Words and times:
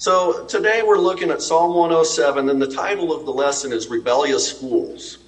So 0.00 0.46
today 0.46 0.82
we're 0.86 0.96
looking 0.96 1.32
at 1.32 1.42
Psalm 1.42 1.74
107, 1.74 2.48
and 2.48 2.62
the 2.62 2.72
title 2.72 3.12
of 3.12 3.26
the 3.26 3.32
lesson 3.32 3.72
is 3.72 3.88
Rebellious 3.88 4.52
Fools. 4.52 5.18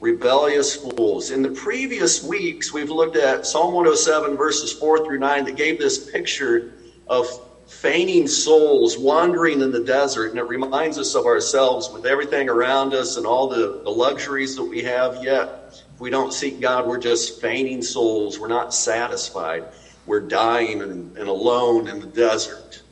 Rebellious 0.00 0.76
Fools. 0.76 1.30
In 1.30 1.40
the 1.40 1.52
previous 1.52 2.22
weeks, 2.22 2.74
we've 2.74 2.90
looked 2.90 3.16
at 3.16 3.46
Psalm 3.46 3.72
107, 3.72 4.36
verses 4.36 4.70
4 4.70 5.06
through 5.06 5.18
9, 5.18 5.46
that 5.46 5.56
gave 5.56 5.78
this 5.78 6.10
picture 6.10 6.74
of 7.08 7.26
feigning 7.66 8.28
souls 8.28 8.98
wandering 8.98 9.62
in 9.62 9.72
the 9.72 9.82
desert, 9.82 10.28
and 10.28 10.38
it 10.38 10.46
reminds 10.46 10.98
us 10.98 11.14
of 11.14 11.24
ourselves 11.24 11.88
with 11.90 12.04
everything 12.04 12.50
around 12.50 12.92
us 12.92 13.16
and 13.16 13.24
all 13.24 13.48
the, 13.48 13.80
the 13.82 13.90
luxuries 13.90 14.56
that 14.56 14.64
we 14.64 14.82
have, 14.82 15.24
yet 15.24 15.82
if 15.94 16.00
we 16.02 16.10
don't 16.10 16.34
seek 16.34 16.60
God, 16.60 16.86
we're 16.86 16.98
just 16.98 17.40
feigning 17.40 17.80
souls. 17.80 18.38
We're 18.38 18.48
not 18.48 18.74
satisfied. 18.74 19.64
We're 20.04 20.20
dying 20.20 20.82
and, 20.82 21.16
and 21.16 21.28
alone 21.28 21.88
in 21.88 21.98
the 21.98 22.06
desert. 22.06 22.82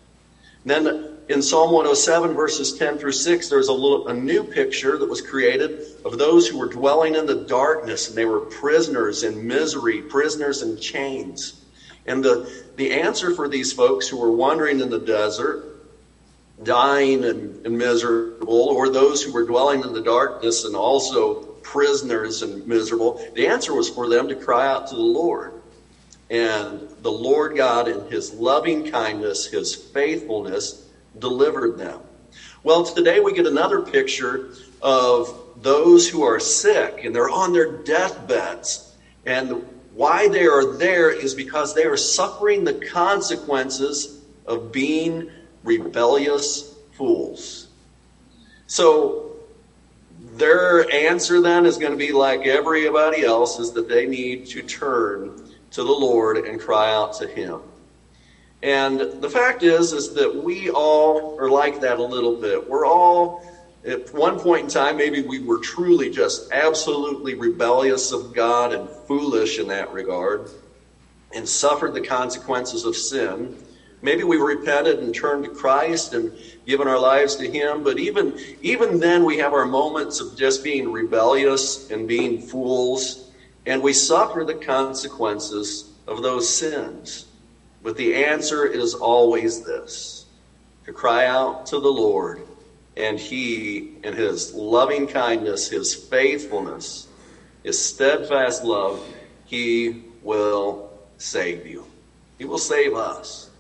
And 0.65 0.87
then 0.87 1.10
in 1.31 1.41
Psalm 1.41 1.71
107, 1.71 2.35
verses 2.35 2.77
10 2.77 2.99
through 2.99 3.13
6, 3.13 3.49
there's 3.49 3.69
a, 3.69 3.73
little, 3.73 4.09
a 4.09 4.13
new 4.13 4.43
picture 4.43 4.99
that 4.99 5.09
was 5.09 5.21
created 5.21 5.87
of 6.05 6.19
those 6.19 6.49
who 6.49 6.59
were 6.59 6.69
dwelling 6.69 7.15
in 7.15 7.25
the 7.25 7.37
darkness, 7.37 8.09
and 8.09 8.19
they 8.19 8.25
were 8.25 8.41
prisoners 8.41 9.23
in 9.23 9.47
misery, 9.47 10.03
prisoners 10.03 10.61
in 10.63 10.77
chains. 10.77 11.63
And 12.05 12.25
the, 12.25 12.53
the 12.75 12.91
answer 12.91 13.33
for 13.33 13.47
these 13.47 13.73
folks 13.73 14.09
who 14.09 14.17
were 14.17 14.33
wandering 14.33 14.81
in 14.81 14.91
the 14.91 14.99
desert, 14.99 15.63
dying 16.65 17.25
and, 17.25 17.65
and 17.65 17.79
miserable, 17.79 18.67
or 18.67 18.89
those 18.89 19.23
who 19.23 19.33
were 19.33 19.47
dwelling 19.47 19.83
in 19.85 19.93
the 19.93 20.03
darkness 20.03 20.65
and 20.65 20.75
also 20.75 21.45
prisoners 21.63 22.43
and 22.43 22.67
miserable, 22.67 23.25
the 23.37 23.47
answer 23.47 23.73
was 23.73 23.89
for 23.89 24.09
them 24.09 24.27
to 24.27 24.35
cry 24.35 24.67
out 24.67 24.89
to 24.89 24.97
the 24.97 25.01
Lord. 25.01 25.63
And 26.29 26.89
the 27.03 27.13
Lord 27.13 27.57
God, 27.57 27.87
in 27.87 28.07
his 28.07 28.33
loving 28.33 28.91
kindness, 28.91 29.47
his 29.47 29.77
faithfulness, 29.77 30.89
delivered 31.19 31.79
them. 31.79 32.01
Well, 32.63 32.85
today 32.85 33.21
we 33.21 33.33
get 33.33 33.47
another 33.47 33.83
picture 33.83 34.51
of 34.83 35.37
those 35.63 36.09
who 36.09 36.23
are 36.23 36.41
sick 36.41 37.05
and 37.05 37.15
they're 37.15 37.31
on 37.31 37.53
their 37.53 37.79
deathbeds. 37.79 38.95
And 39.27 39.65
why 39.95 40.29
they 40.29 40.47
are 40.47 40.77
there 40.77 41.11
is 41.11 41.35
because 41.35 41.75
they 41.75 41.85
are 41.85 41.97
suffering 41.97 42.65
the 42.65 42.75
consequences 42.75 44.21
of 44.47 44.73
being 44.73 45.31
rebellious 45.63 46.75
fools. 46.93 47.69
So 48.67 49.37
their 50.35 50.91
answer 50.91 51.41
then 51.41 51.67
is 51.67 51.77
going 51.77 51.93
to 51.93 51.99
be 51.99 52.13
like 52.13 52.47
everybody 52.47 53.25
else 53.25 53.59
is 53.59 53.73
that 53.73 53.89
they 53.89 54.07
need 54.07 54.47
to 54.47 54.63
turn 54.63 55.51
to 55.73 55.83
the 55.83 55.93
Lord 55.93 56.39
and 56.39 56.61
cry 56.61 56.93
out 56.93 57.15
to 57.15 57.27
him. 57.27 57.61
And 58.63 59.01
the 59.21 59.29
fact 59.29 59.63
is 59.63 59.93
is 59.93 60.09
that 60.11 60.35
we 60.35 60.71
all 60.71 61.35
are 61.39 61.49
like 61.49 61.81
that 61.81 61.99
a 61.99 62.03
little 62.03 62.33
bit. 62.33 62.69
We're 62.69 62.87
all 62.87 63.43
at 63.85 64.13
one 64.13 64.39
point 64.39 64.65
in 64.65 64.69
time, 64.69 64.97
maybe 64.97 65.23
we 65.23 65.39
were 65.39 65.59
truly 65.59 66.11
just 66.11 66.53
absolutely 66.53 67.35
rebellious 67.35 68.13
of 68.13 68.35
God 68.35 68.73
and 68.73 68.91
foolish 69.07 69.59
in 69.59 69.69
that 69.69 69.91
regard 69.91 70.51
and 71.33 71.49
suffered 71.49 71.95
the 71.95 72.01
consequences 72.01 72.85
of 72.85 72.95
sin. 72.95 73.55
Maybe 74.03 74.23
we 74.23 74.37
repented 74.37 75.01
and 75.01 75.15
turned 75.15 75.45
to 75.45 75.49
Christ 75.51 76.13
and 76.13 76.31
given 76.67 76.89
our 76.89 76.99
lives 76.99 77.37
to 77.37 77.49
Him, 77.49 77.83
but 77.83 77.99
even, 77.99 78.35
even 78.61 78.99
then 78.99 79.25
we 79.25 79.39
have 79.39 79.53
our 79.55 79.65
moments 79.65 80.21
of 80.21 80.35
just 80.35 80.63
being 80.63 80.91
rebellious 80.91 81.81
and 81.91 82.07
being 82.07 82.37
fools, 82.37 83.19
and 83.65 83.81
we 83.83 83.93
suffer 83.93 84.45
the 84.45 84.55
consequences 84.55 85.85
of 86.07 86.23
those 86.23 86.49
sins. 86.49 87.27
But 87.83 87.97
the 87.97 88.15
answer 88.25 88.67
is 88.67 88.95
always 88.95 89.65
this 89.65 90.27
to 90.85 90.93
cry 90.93 91.27
out 91.27 91.67
to 91.67 91.81
the 91.81 91.89
Lord 91.89 92.47
and 92.97 93.19
he, 93.19 93.93
in 94.03 94.15
his 94.15 94.55
loving 94.55 95.07
kindness, 95.07 95.71
his 95.71 95.95
faithfulness, 95.95 97.09
his 97.63 97.83
steadfast 97.83 98.65
love, 98.65 99.03
he 99.47 100.05
will 100.23 100.91
save 101.19 101.67
you. 101.67 101.87
He 102.39 102.45
will 102.45 102.59
save 102.59 102.95
us. 102.95 103.51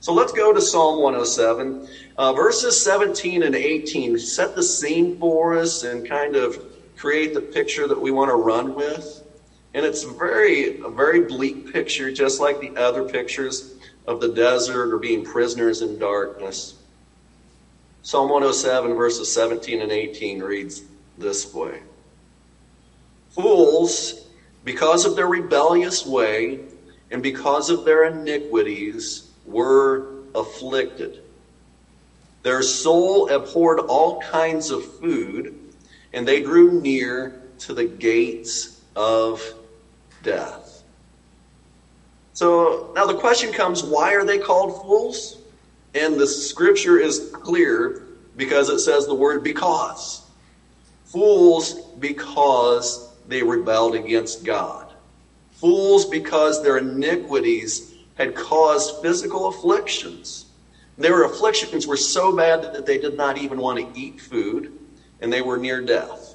So 0.00 0.12
let's 0.12 0.32
go 0.32 0.52
to 0.52 0.60
Psalm 0.60 1.02
107. 1.02 1.88
Uh, 2.16 2.32
verses 2.32 2.82
17 2.82 3.42
and 3.42 3.54
18 3.54 4.18
set 4.18 4.54
the 4.54 4.62
scene 4.62 5.18
for 5.18 5.56
us 5.56 5.82
and 5.84 6.08
kind 6.08 6.36
of 6.36 6.62
create 6.96 7.34
the 7.34 7.40
picture 7.40 7.86
that 7.86 8.00
we 8.00 8.10
want 8.10 8.30
to 8.30 8.34
run 8.34 8.74
with. 8.74 9.22
And 9.72 9.86
it's 9.86 10.02
very, 10.02 10.80
a 10.80 10.88
very 10.88 11.20
bleak 11.20 11.72
picture, 11.72 12.12
just 12.12 12.40
like 12.40 12.60
the 12.60 12.76
other 12.76 13.08
pictures 13.08 13.74
of 14.06 14.20
the 14.20 14.28
desert 14.28 14.92
or 14.92 14.98
being 14.98 15.24
prisoners 15.24 15.82
in 15.82 15.98
darkness. 15.98 16.74
Psalm 18.02 18.30
107, 18.30 18.94
verses 18.94 19.32
17 19.32 19.82
and 19.82 19.92
18 19.92 20.40
reads 20.40 20.82
this 21.18 21.52
way 21.52 21.82
Fools, 23.30 24.26
because 24.64 25.04
of 25.04 25.14
their 25.14 25.28
rebellious 25.28 26.04
way 26.04 26.60
and 27.10 27.22
because 27.22 27.70
of 27.70 27.84
their 27.84 28.04
iniquities, 28.04 29.30
were 29.46 30.06
afflicted. 30.34 31.22
Their 32.42 32.62
soul 32.62 33.28
abhorred 33.28 33.80
all 33.80 34.20
kinds 34.20 34.70
of 34.70 34.84
food, 34.98 35.58
and 36.12 36.26
they 36.26 36.40
drew 36.40 36.80
near 36.80 37.42
to 37.60 37.74
the 37.74 37.84
gates 37.84 38.80
of 38.96 39.42
death. 40.22 40.82
So 42.32 42.92
now 42.94 43.06
the 43.06 43.14
question 43.14 43.52
comes 43.52 43.82
why 43.82 44.14
are 44.14 44.24
they 44.24 44.38
called 44.38 44.80
fools? 44.80 45.38
And 45.94 46.18
the 46.18 46.26
scripture 46.26 46.98
is 46.98 47.30
clear 47.32 48.06
because 48.36 48.68
it 48.68 48.78
says 48.78 49.06
the 49.06 49.14
word 49.14 49.42
because. 49.42 50.22
Fools 51.04 51.74
because 51.98 53.10
they 53.26 53.42
rebelled 53.42 53.94
against 53.94 54.44
God. 54.44 54.94
Fools 55.52 56.06
because 56.06 56.62
their 56.62 56.78
iniquities 56.78 57.92
had 58.14 58.34
caused 58.34 59.02
physical 59.02 59.48
afflictions. 59.48 60.46
Their 60.96 61.24
afflictions 61.24 61.86
were 61.86 61.96
so 61.96 62.34
bad 62.34 62.62
that 62.62 62.86
they 62.86 62.98
did 62.98 63.16
not 63.16 63.38
even 63.38 63.58
want 63.58 63.78
to 63.78 63.98
eat 63.98 64.20
food 64.20 64.72
and 65.20 65.32
they 65.32 65.42
were 65.42 65.58
near 65.58 65.80
death. 65.80 66.29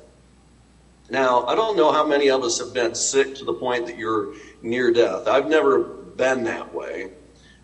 Now, 1.10 1.46
I 1.46 1.56
don't 1.56 1.78
know 1.78 1.92
how 1.92 2.06
many 2.06 2.30
of 2.30 2.44
us 2.44 2.58
have 2.60 2.74
been 2.74 2.96
sick 2.96 3.36
to 3.36 3.46
the 3.46 3.54
point 3.54 3.86
that 3.86 3.98
you're 3.98 4.34
near 4.62 4.92
death. 4.92 5.28
I've 5.28 5.48
never 5.48 5.80
been 5.80 6.44
that 6.46 6.74
way. 6.74 7.12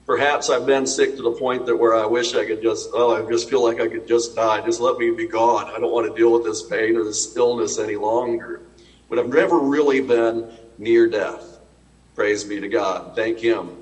Perhaps 0.06 0.50
I've 0.50 0.66
been 0.66 0.86
sick 0.86 1.16
to 1.16 1.24
the 1.24 1.32
point 1.32 1.66
that 1.66 1.76
where 1.76 1.96
I 1.96 2.06
wish 2.06 2.36
I 2.36 2.46
could 2.46 2.62
just, 2.62 2.90
oh, 2.94 3.16
I 3.16 3.28
just 3.30 3.50
feel 3.50 3.64
like 3.64 3.80
I 3.80 3.88
could 3.88 4.08
just 4.08 4.36
die. 4.36 4.62
Just 4.62 4.80
let 4.80 4.98
me 4.98 5.10
be 5.10 5.26
gone. 5.26 5.70
I 5.70 5.80
don't 5.80 5.92
want 5.92 6.08
to 6.08 6.14
deal 6.14 6.32
with 6.32 6.44
this 6.44 6.62
pain 6.64 6.96
or 6.98 7.04
this 7.04 7.36
illness 7.36 7.80
any 7.80 7.96
longer. 7.96 8.62
But 9.10 9.20
I've 9.20 9.28
never 9.28 9.60
really 9.60 10.02
been 10.02 10.46
near 10.78 11.08
death. 11.08 11.60
Praise 12.14 12.44
be 12.44 12.60
to 12.60 12.68
God. 12.68 13.16
Thank 13.16 13.40
Him. 13.40 13.78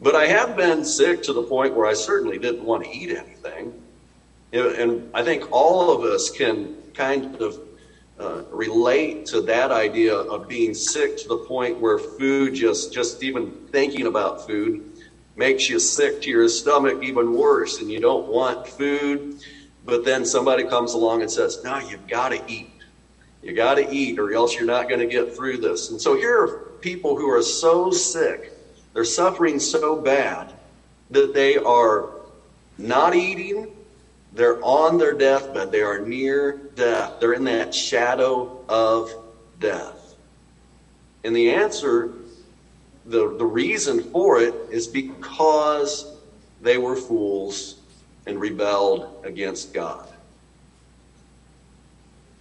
But 0.00 0.14
I 0.14 0.26
have 0.26 0.54
been 0.54 0.84
sick 0.84 1.22
to 1.22 1.32
the 1.32 1.42
point 1.42 1.74
where 1.74 1.86
I 1.86 1.94
certainly 1.94 2.38
didn't 2.38 2.64
want 2.64 2.84
to 2.84 2.90
eat 2.90 3.10
anything. 3.10 3.74
And 4.52 5.02
I 5.14 5.22
think 5.22 5.44
all 5.50 5.90
of 5.90 6.02
us 6.02 6.28
can 6.30 6.74
kind 6.94 7.34
of 7.40 7.58
uh, 8.20 8.42
relate 8.50 9.24
to 9.26 9.40
that 9.42 9.72
idea 9.72 10.14
of 10.14 10.46
being 10.46 10.74
sick 10.74 11.16
to 11.16 11.28
the 11.28 11.38
point 11.38 11.80
where 11.80 11.98
food 11.98 12.54
just, 12.54 12.92
just 12.92 13.22
even 13.22 13.50
thinking 13.72 14.06
about 14.06 14.46
food 14.46 14.84
makes 15.36 15.70
you 15.70 15.78
sick 15.78 16.20
to 16.20 16.28
your 16.28 16.48
stomach 16.48 17.02
even 17.02 17.32
worse 17.32 17.80
and 17.80 17.90
you 17.90 17.98
don't 17.98 18.26
want 18.26 18.68
food. 18.68 19.42
But 19.84 20.04
then 20.04 20.26
somebody 20.26 20.64
comes 20.64 20.92
along 20.92 21.22
and 21.22 21.30
says, 21.30 21.64
no, 21.64 21.78
you've 21.78 22.06
got 22.06 22.30
to 22.30 22.42
eat. 22.46 22.68
You 23.42 23.54
got 23.54 23.76
to 23.76 23.90
eat 23.90 24.18
or 24.18 24.34
else 24.34 24.54
you're 24.54 24.66
not 24.66 24.88
going 24.88 25.00
to 25.00 25.06
get 25.06 25.34
through 25.34 25.58
this. 25.58 25.90
And 25.90 26.00
so 26.00 26.14
here 26.14 26.42
are 26.42 26.48
people 26.80 27.16
who 27.16 27.30
are 27.30 27.42
so 27.42 27.90
sick. 27.90 28.52
They're 28.92 29.04
suffering 29.04 29.58
so 29.58 29.96
bad 29.96 30.52
that 31.10 31.32
they 31.32 31.56
are 31.56 32.10
not 32.76 33.14
eating. 33.14 33.72
They're 34.32 34.62
on 34.64 34.98
their 34.98 35.12
deathbed. 35.12 35.72
They 35.72 35.82
are 35.82 35.98
near 36.00 36.58
death. 36.74 37.14
They're 37.20 37.32
in 37.32 37.44
that 37.44 37.74
shadow 37.74 38.64
of 38.68 39.12
death. 39.58 40.14
And 41.24 41.34
the 41.34 41.50
answer 41.50 42.12
the, 43.06 43.36
the 43.36 43.44
reason 43.44 44.02
for 44.12 44.40
it 44.40 44.54
is 44.70 44.86
because 44.86 46.16
they 46.62 46.78
were 46.78 46.96
fools 46.96 47.76
and 48.26 48.40
rebelled 48.40 49.24
against 49.24 49.74
God. 49.74 50.06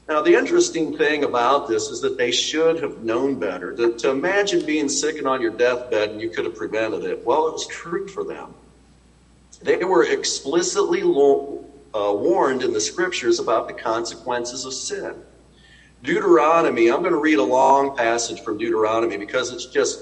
Now, 0.07 0.21
the 0.21 0.33
interesting 0.33 0.97
thing 0.97 1.23
about 1.23 1.67
this 1.67 1.89
is 1.89 2.01
that 2.01 2.17
they 2.17 2.31
should 2.31 2.81
have 2.81 3.03
known 3.03 3.39
better. 3.39 3.75
To, 3.75 3.95
to 3.97 4.09
imagine 4.09 4.65
being 4.65 4.89
sick 4.89 5.17
and 5.17 5.27
on 5.27 5.39
your 5.39 5.51
deathbed 5.51 6.09
and 6.09 6.21
you 6.21 6.29
could 6.29 6.45
have 6.45 6.55
prevented 6.55 7.03
it, 7.03 7.23
well, 7.25 7.47
it 7.47 7.53
was 7.53 7.67
true 7.67 8.07
for 8.07 8.23
them. 8.23 8.53
They 9.61 9.83
were 9.83 10.05
explicitly 10.05 11.03
uh, 11.93 12.13
warned 12.13 12.63
in 12.63 12.73
the 12.73 12.81
scriptures 12.81 13.39
about 13.39 13.67
the 13.67 13.73
consequences 13.73 14.65
of 14.65 14.73
sin. 14.73 15.23
Deuteronomy, 16.03 16.89
I'm 16.91 17.01
going 17.01 17.13
to 17.13 17.19
read 17.19 17.39
a 17.39 17.43
long 17.43 17.91
passage 17.95 18.41
from 18.41 18.57
Deuteronomy 18.57 19.17
because 19.17 19.51
it's 19.51 19.65
just 19.65 19.99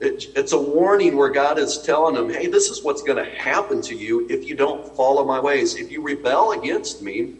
It, 0.00 0.26
it's 0.36 0.52
a 0.52 0.58
warning 0.58 1.16
where 1.16 1.30
God 1.30 1.58
is 1.58 1.78
telling 1.78 2.14
them, 2.14 2.30
hey, 2.30 2.46
this 2.46 2.70
is 2.70 2.82
what's 2.82 3.02
going 3.02 3.18
to 3.18 3.24
happen 3.24 3.80
to 3.82 3.96
you 3.96 4.26
if 4.30 4.46
you 4.46 4.54
don't 4.54 4.86
follow 4.96 5.24
my 5.24 5.40
ways. 5.40 5.74
If 5.74 5.90
you 5.90 6.02
rebel 6.02 6.52
against 6.52 7.00
me, 7.02 7.32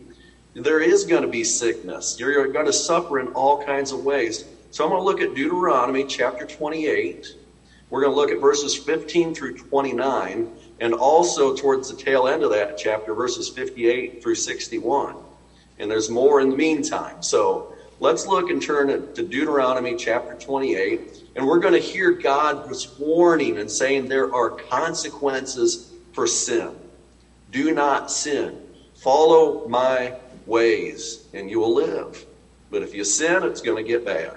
there 0.55 0.81
is 0.81 1.05
going 1.05 1.23
to 1.23 1.29
be 1.29 1.45
sickness. 1.45 2.17
You're 2.19 2.49
going 2.49 2.67
to 2.67 2.73
suffer 2.73 3.21
in 3.21 3.29
all 3.29 3.59
kinds 3.59 3.93
of 3.93 4.01
ways. 4.01 4.45
So 4.71 4.85
I'm 4.85 4.91
going 4.91 5.01
to 5.01 5.05
look 5.05 5.21
at 5.21 5.35
Deuteronomy 5.35 6.05
chapter 6.05 6.47
28. 6.47 7.27
We're 7.91 8.03
going 8.03 8.13
to 8.13 8.17
look 8.17 8.31
at 8.31 8.41
verses 8.41 8.77
15 8.77 9.35
through 9.35 9.55
29, 9.55 10.49
and 10.81 10.95
also 10.95 11.55
towards 11.55 11.91
the 11.91 11.97
tail 11.97 12.27
end 12.27 12.43
of 12.43 12.51
that 12.51 12.79
chapter, 12.79 13.15
verses 13.15 13.49
58 13.49 14.23
through 14.23 14.35
61. 14.35 15.17
And 15.79 15.91
there's 15.91 16.11
more 16.11 16.41
in 16.41 16.51
the 16.51 16.57
meantime. 16.57 17.23
So 17.23 17.75
let's 18.01 18.27
look 18.27 18.51
and 18.51 18.63
turn 18.63 18.89
to 18.89 19.23
Deuteronomy 19.23 19.97
chapter 19.97 20.35
28, 20.35 21.25
and 21.37 21.47
we're 21.47 21.59
going 21.59 21.75
to 21.75 21.81
hear 21.81 22.13
God 22.13 22.65
God's 22.65 22.99
warning 22.99 23.59
and 23.59 23.71
saying 23.71 24.09
there 24.09 24.35
are 24.35 24.51
consequences 24.51 25.93
for 26.13 26.27
sin. 26.27 26.75
Do 27.51 27.73
not 27.73 28.11
sin. 28.11 28.61
Follow 28.95 29.67
my 29.69 30.15
ways, 30.47 31.27
and 31.35 31.51
you 31.51 31.61
will 31.61 31.75
live. 31.75 32.25
But 32.71 32.83
if 32.83 32.95
you 32.95 33.05
sin, 33.05 33.43
it's 33.43 33.61
going 33.61 33.83
to 33.83 33.89
get 33.89 34.05
bad. 34.05 34.37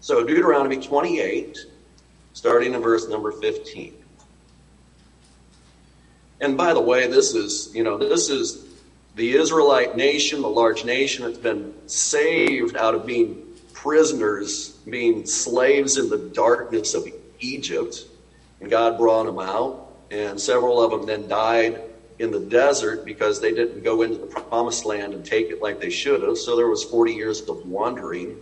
So, 0.00 0.24
Deuteronomy 0.24 0.78
28, 0.78 1.58
starting 2.32 2.74
in 2.74 2.80
verse 2.80 3.08
number 3.08 3.32
15. 3.32 3.99
And 6.40 6.56
by 6.56 6.72
the 6.72 6.80
way, 6.80 7.06
this 7.06 7.34
is, 7.34 7.74
you 7.74 7.82
know, 7.82 7.98
this 7.98 8.30
is 8.30 8.66
the 9.14 9.34
Israelite 9.36 9.96
nation, 9.96 10.40
the 10.40 10.48
large 10.48 10.84
nation 10.84 11.24
that's 11.24 11.38
been 11.38 11.74
saved 11.86 12.76
out 12.76 12.94
of 12.94 13.04
being 13.04 13.42
prisoners, 13.74 14.70
being 14.88 15.26
slaves 15.26 15.98
in 15.98 16.08
the 16.08 16.18
darkness 16.18 16.94
of 16.94 17.06
Egypt. 17.40 18.06
And 18.60 18.70
God 18.70 18.96
brought 18.96 19.24
them 19.24 19.38
out. 19.38 19.86
And 20.10 20.40
several 20.40 20.82
of 20.82 20.90
them 20.90 21.06
then 21.06 21.28
died 21.28 21.82
in 22.18 22.30
the 22.30 22.40
desert 22.40 23.04
because 23.04 23.40
they 23.40 23.52
didn't 23.52 23.82
go 23.82 24.02
into 24.02 24.18
the 24.18 24.26
promised 24.26 24.84
land 24.84 25.14
and 25.14 25.24
take 25.24 25.50
it 25.50 25.62
like 25.62 25.80
they 25.80 25.90
should 25.90 26.22
have. 26.22 26.36
So 26.36 26.56
there 26.56 26.66
was 26.68 26.84
40 26.84 27.12
years 27.12 27.40
of 27.48 27.66
wandering 27.66 28.36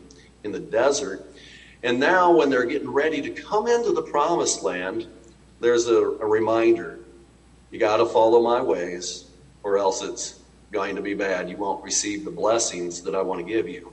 in 0.45 0.53
the 0.53 0.59
desert. 0.59 1.25
And 1.83 2.01
now, 2.01 2.37
when 2.37 2.51
they're 2.51 2.65
getting 2.65 2.91
ready 2.91 3.23
to 3.23 3.31
come 3.31 3.69
into 3.69 3.93
the 3.93 4.03
promised 4.03 4.63
land, 4.63 5.07
there's 5.61 5.87
a, 5.87 5.97
a 5.97 6.27
reminder 6.27 6.98
you 7.71 7.79
got 7.79 7.99
to 7.99 8.07
follow 8.07 8.43
my 8.43 8.61
ways, 8.61 9.27
or 9.63 9.79
else 9.79 10.03
it's 10.03 10.41
going 10.73 10.97
to 10.97 11.03
be 11.03 11.15
bad. 11.15 11.49
You 11.51 11.57
won't 11.57 11.83
receive 11.83 12.25
the 12.25 12.31
blessings 12.31 13.03
that 13.03 13.15
I 13.15 13.23
want 13.23 13.41
to 13.41 13.53
give 13.53 13.69
you. 13.69 13.93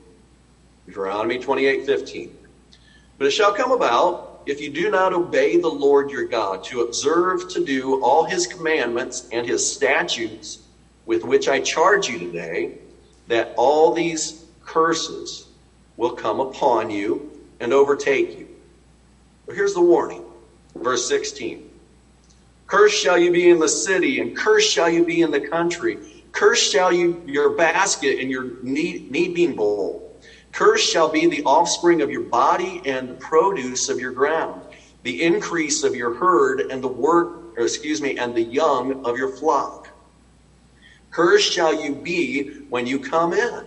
Deuteronomy 0.85 1.39
28 1.39 1.85
15. 1.85 2.37
But 3.17 3.27
it 3.27 3.31
shall 3.31 3.53
come 3.53 3.71
about, 3.71 4.43
if 4.45 4.61
you 4.61 4.69
do 4.69 4.89
not 4.89 5.13
obey 5.13 5.57
the 5.57 5.67
Lord 5.67 6.11
your 6.11 6.25
God, 6.25 6.63
to 6.65 6.81
observe 6.81 7.47
to 7.49 7.63
do 7.63 8.01
all 8.01 8.25
his 8.25 8.45
commandments 8.45 9.27
and 9.31 9.47
his 9.47 9.69
statutes 9.69 10.59
with 11.05 11.23
which 11.23 11.47
I 11.47 11.59
charge 11.59 12.07
you 12.07 12.19
today, 12.19 12.77
that 13.27 13.53
all 13.57 13.93
these 13.93 14.45
curses 14.63 15.47
will 15.97 16.11
come 16.11 16.39
upon 16.39 16.89
you 16.89 17.31
and 17.59 17.73
overtake 17.73 18.37
you. 18.37 18.47
But 19.45 19.55
here's 19.55 19.73
the 19.73 19.81
warning. 19.81 20.23
Verse 20.75 21.07
16. 21.07 21.64
Cursed 22.75 22.97
shall 22.97 23.17
you 23.17 23.31
be 23.31 23.47
in 23.47 23.59
the 23.59 23.69
city, 23.69 24.19
and 24.19 24.35
cursed 24.35 24.69
shall 24.69 24.89
you 24.89 25.05
be 25.05 25.21
in 25.21 25.31
the 25.31 25.39
country. 25.39 25.97
Cursed 26.33 26.69
shall 26.69 26.91
you 26.91 27.17
your 27.25 27.51
basket 27.51 28.19
and 28.19 28.29
your 28.29 28.51
kneading 28.61 29.55
bowl. 29.55 30.03
Cursed 30.51 30.85
shall 30.85 31.07
be 31.07 31.25
the 31.25 31.41
offspring 31.45 32.01
of 32.01 32.11
your 32.11 32.23
body 32.23 32.81
and 32.83 33.09
the 33.09 33.13
produce 33.13 33.87
of 33.87 34.01
your 34.01 34.11
ground, 34.11 34.65
the 35.03 35.23
increase 35.23 35.83
of 35.83 35.95
your 35.95 36.11
herd 36.11 36.65
and 36.69 36.83
the 36.83 36.89
work, 36.89 37.29
excuse 37.55 38.01
me, 38.01 38.13
and 38.17 38.35
the 38.35 38.43
young 38.43 38.93
of 39.05 39.15
your 39.15 39.29
flock. 39.29 39.93
Cursed 41.11 41.49
shall 41.49 41.73
you 41.73 41.95
be 41.95 42.49
when 42.67 42.85
you 42.85 42.99
come 42.99 43.31
in, 43.31 43.61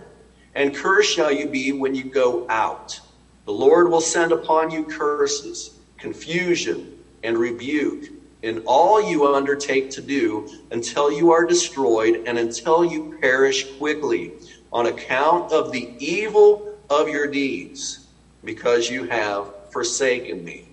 and 0.53 0.75
cursed 0.75 1.09
shall 1.09 1.31
you 1.31 1.47
be 1.47 1.71
when 1.71 1.95
you 1.95 2.05
go 2.05 2.45
out. 2.47 3.01
The 3.45 3.53
Lord 3.53 3.89
will 3.89 4.01
send 4.01 4.31
upon 4.31 4.69
you 4.69 4.83
curses, 4.83 5.71
confusion, 5.97 6.91
and 7.23 7.39
rebuke 7.39 8.11
in 8.41 8.63
all 8.65 9.01
you 9.01 9.27
undertake 9.27 9.91
to 9.91 10.01
do 10.01 10.49
until 10.71 11.11
you 11.11 11.31
are 11.31 11.45
destroyed 11.45 12.23
and 12.25 12.37
until 12.37 12.85
you 12.85 13.17
perish 13.21 13.77
quickly 13.77 14.33
on 14.71 14.87
account 14.87 15.51
of 15.51 15.71
the 15.71 15.89
evil 15.99 16.77
of 16.89 17.09
your 17.09 17.27
deeds, 17.27 18.07
because 18.43 18.89
you 18.89 19.05
have 19.05 19.71
forsaken 19.71 20.43
me. 20.43 20.69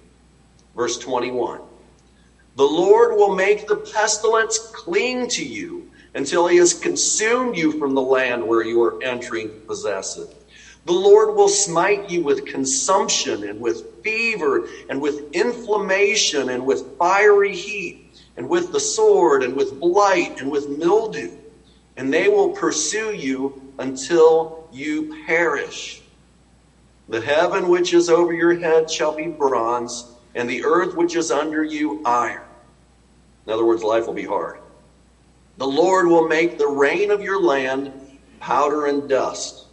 Verse 0.77 0.99
21 0.99 1.63
The 2.57 2.65
Lord 2.65 3.17
will 3.17 3.35
make 3.35 3.67
the 3.67 3.77
pestilence 3.77 4.59
cling 4.59 5.29
to 5.31 5.45
you 5.45 5.91
until 6.15 6.47
he 6.47 6.59
has 6.59 6.75
consumed 6.75 7.57
you 7.57 7.79
from 7.79 7.95
the 7.95 8.03
land 8.03 8.47
where 8.47 8.63
you 8.63 8.83
are 8.83 9.03
entering 9.03 9.51
to 9.51 9.57
possess 9.67 10.17
it. 10.19 10.36
The 10.87 10.94
Lord 10.94 11.35
will 11.35 11.49
smite 11.49 12.05
you 12.09 12.23
with 12.23 12.47
consumption 12.47 13.44
and 13.44 13.61
with 13.61 13.83
fever 14.05 14.65
and 14.88 15.00
with 15.03 15.21
inflammation 15.33 16.50
and 16.50 16.67
with 16.67 16.85
fiery 16.99 17.55
heat 17.55 17.99
and 18.37 18.49
with 18.49 18.71
the 18.73 18.81
sword 18.81 19.43
and 19.44 19.56
with 19.56 19.79
blight 19.81 20.35
and 20.38 20.50
with 20.50 20.69
mildew. 20.69 21.31
And 21.97 22.15
they 22.15 22.29
will 22.29 22.50
pursue 22.50 23.12
you 23.12 23.55
until 23.79 24.53
you 24.71 25.09
perish. 25.27 26.05
The 27.09 27.21
heaven 27.21 27.69
which 27.69 27.93
is 27.93 28.09
over 28.09 28.32
your 28.32 28.55
head 28.55 28.91
shall 28.91 29.12
be 29.12 29.29
bronze, 29.29 30.06
and 30.35 30.50
the 30.50 30.65
earth 30.65 30.94
which 30.94 31.17
is 31.17 31.31
under 31.32 31.65
you 31.65 31.99
iron. 32.05 32.49
In 33.47 33.53
other 33.53 33.65
words, 33.65 33.85
life 33.85 34.06
will 34.06 34.15
be 34.15 34.25
hard. 34.25 34.59
The 35.59 35.69
Lord 35.69 36.09
will 36.09 36.23
make 36.23 36.56
the 36.56 36.69
rain 36.69 37.11
of 37.11 37.23
your 37.23 37.41
land 37.41 37.93
powder 38.41 38.87
and 38.87 39.09
dust 39.09 39.66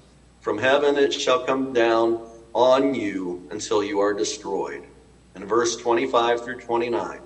from 0.44 0.60
heaven 0.60 0.98
it 0.98 1.14
shall 1.14 1.40
come 1.40 1.74
down 1.74 2.20
on 2.54 2.94
you 2.94 3.42
until 3.50 3.82
you 3.82 4.02
are 4.02 4.14
destroyed. 4.14 4.86
And 5.36 5.48
verse 5.48 5.78
25 5.78 6.44
through 6.44 6.60
29. 6.60 7.22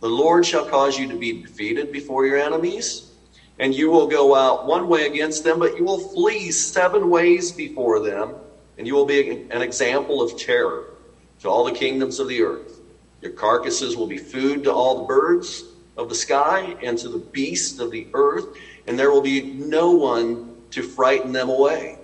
The 0.00 0.08
Lord 0.08 0.44
shall 0.46 0.64
cause 0.64 0.98
you 0.98 1.08
to 1.08 1.16
be 1.16 1.32
defeated 1.32 1.90
before 1.90 2.26
your 2.26 2.38
enemies, 2.38 3.04
and 3.58 3.74
you 3.74 3.90
will 3.90 4.06
go 4.06 4.34
out 4.34 4.66
one 4.66 4.88
way 4.88 5.06
against 5.06 5.42
them, 5.42 5.58
but 5.58 5.74
you 5.74 5.84
will 5.84 5.98
flee 5.98 6.50
seven 6.50 7.08
ways 7.08 7.52
before 7.52 7.98
them, 8.00 8.36
and 8.78 8.86
you 8.86 8.94
will 8.94 9.06
be 9.06 9.40
an 9.50 9.62
example 9.62 10.22
of 10.22 10.36
terror 10.36 10.86
to 11.40 11.48
all 11.48 11.64
the 11.64 11.72
kingdoms 11.72 12.18
of 12.20 12.28
the 12.28 12.42
earth. 12.42 12.80
Your 13.22 13.32
carcasses 13.32 13.96
will 13.96 14.06
be 14.06 14.18
food 14.18 14.64
to 14.64 14.72
all 14.72 14.94
the 14.94 15.02
birds 15.02 15.64
of 15.96 16.08
the 16.10 16.14
sky 16.14 16.76
and 16.82 16.98
to 16.98 17.08
the 17.08 17.18
beasts 17.18 17.78
of 17.78 17.90
the 17.90 18.06
earth, 18.12 18.48
and 18.86 18.98
there 18.98 19.10
will 19.10 19.22
be 19.22 19.46
no 19.50 19.92
one 19.92 20.42
to 20.72 20.82
frighten 20.82 21.32
them 21.32 21.48
away. 21.50 21.98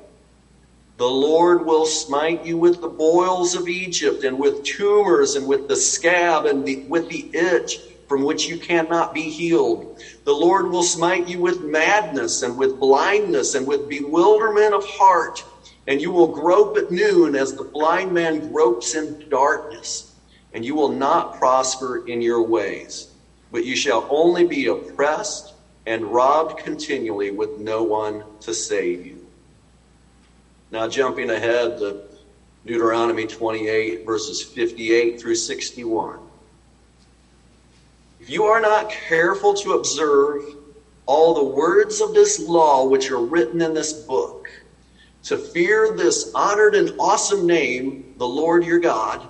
The 0.99 1.07
Lord 1.11 1.67
will 1.67 1.87
smite 1.87 2.45
you 2.45 2.57
with 2.57 2.81
the 2.81 2.89
boils 2.89 3.57
of 3.57 3.69
Egypt 3.69 4.25
and 4.25 4.39
with 4.39 4.63
tumors 4.63 5.37
and 5.37 5.47
with 5.47 5.67
the 5.69 5.77
scab 5.77 6.47
and 6.47 6.65
the, 6.65 6.81
with 6.89 7.09
the 7.09 7.27
itch 7.33 7.81
from 8.09 8.23
which 8.23 8.49
you 8.49 8.57
cannot 8.57 9.13
be 9.13 9.29
healed. 9.29 9.85
The 10.25 10.35
Lord 10.35 10.69
will 10.71 10.85
smite 10.85 11.27
you 11.27 11.41
with 11.41 11.63
madness 11.63 12.43
and 12.43 12.57
with 12.57 12.79
blindness 12.79 13.55
and 13.55 13.67
with 13.67 13.89
bewilderment 13.89 14.75
of 14.75 14.85
heart. 14.85 15.45
And 15.89 16.01
you 16.01 16.13
will 16.13 16.29
grope 16.29 16.77
at 16.77 16.91
noon 16.91 17.35
as 17.37 17.53
the 17.55 17.65
blind 17.65 18.13
man 18.13 18.39
gropes 18.39 18.95
in 18.95 19.17
darkness. 19.31 20.05
And 20.55 20.65
you 20.65 20.77
will 20.77 20.91
not 20.91 21.33
prosper 21.33 22.01
in 22.07 22.23
your 22.23 22.43
ways, 22.43 23.09
but 23.53 23.65
you 23.65 23.77
shall 23.77 24.07
only 24.09 24.45
be 24.45 24.67
oppressed 24.67 25.53
and 25.87 26.13
robbed 26.13 26.59
continually 26.65 27.31
with 27.31 27.59
no 27.59 27.85
one 27.85 28.25
to 28.41 28.53
save 28.53 29.07
you. 29.07 29.25
Now, 30.73 30.89
jumping 30.89 31.31
ahead 31.31 31.79
to 31.79 32.03
Deuteronomy 32.67 33.27
28, 33.27 34.05
verses 34.05 34.43
58 34.43 35.21
through 35.21 35.37
61. 35.37 36.19
If 38.21 38.29
you 38.29 38.45
are 38.45 38.61
not 38.61 38.91
careful 38.91 39.55
to 39.55 39.75
observe 39.75 40.43
all 41.07 41.35
the 41.35 41.45
words 41.45 42.01
of 42.01 42.13
this 42.13 42.41
law 42.41 42.85
which 42.85 43.11
are 43.13 43.21
written 43.21 43.63
in 43.63 43.73
this 43.73 43.93
book, 43.93 44.51
to 45.23 45.37
fear 45.37 45.93
this 45.93 46.33
honored 46.35 46.75
and 46.75 46.91
awesome 46.99 47.47
name, 47.47 48.05
the 48.17 48.27
Lord 48.27 48.65
your 48.65 48.81
God, 48.81 49.29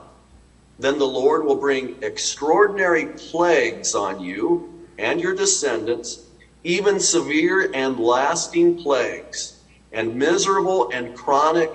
then 0.79 0.99
the 0.99 1.07
Lord 1.07 1.45
will 1.45 1.57
bring 1.57 1.97
extraordinary 2.01 3.07
plagues 3.07 3.95
on 3.95 4.19
you 4.21 4.67
and 4.99 5.21
your 5.21 5.35
descendants 5.35 6.26
even 6.67 6.99
severe 6.99 7.71
and 7.73 7.97
lasting 7.97 8.75
plagues, 8.75 9.55
and 9.93 10.13
miserable 10.19 10.89
and 10.91 11.15
chronic 11.15 11.71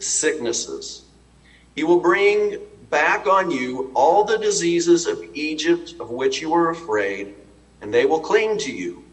sicknesses. 0.00 1.04
He 1.76 1.84
will 1.84 2.00
bring 2.00 2.56
back 2.90 3.28
on 3.28 3.52
you 3.52 3.92
all 3.94 4.24
the 4.24 4.36
diseases 4.38 5.06
of 5.06 5.22
Egypt 5.32 5.94
of 6.00 6.10
which 6.10 6.40
you 6.40 6.50
were 6.50 6.70
afraid, 6.70 7.28
and 7.80 7.94
they 7.94 8.04
will 8.04 8.18
cling 8.18 8.58
to 8.58 8.72
you. 8.72 9.04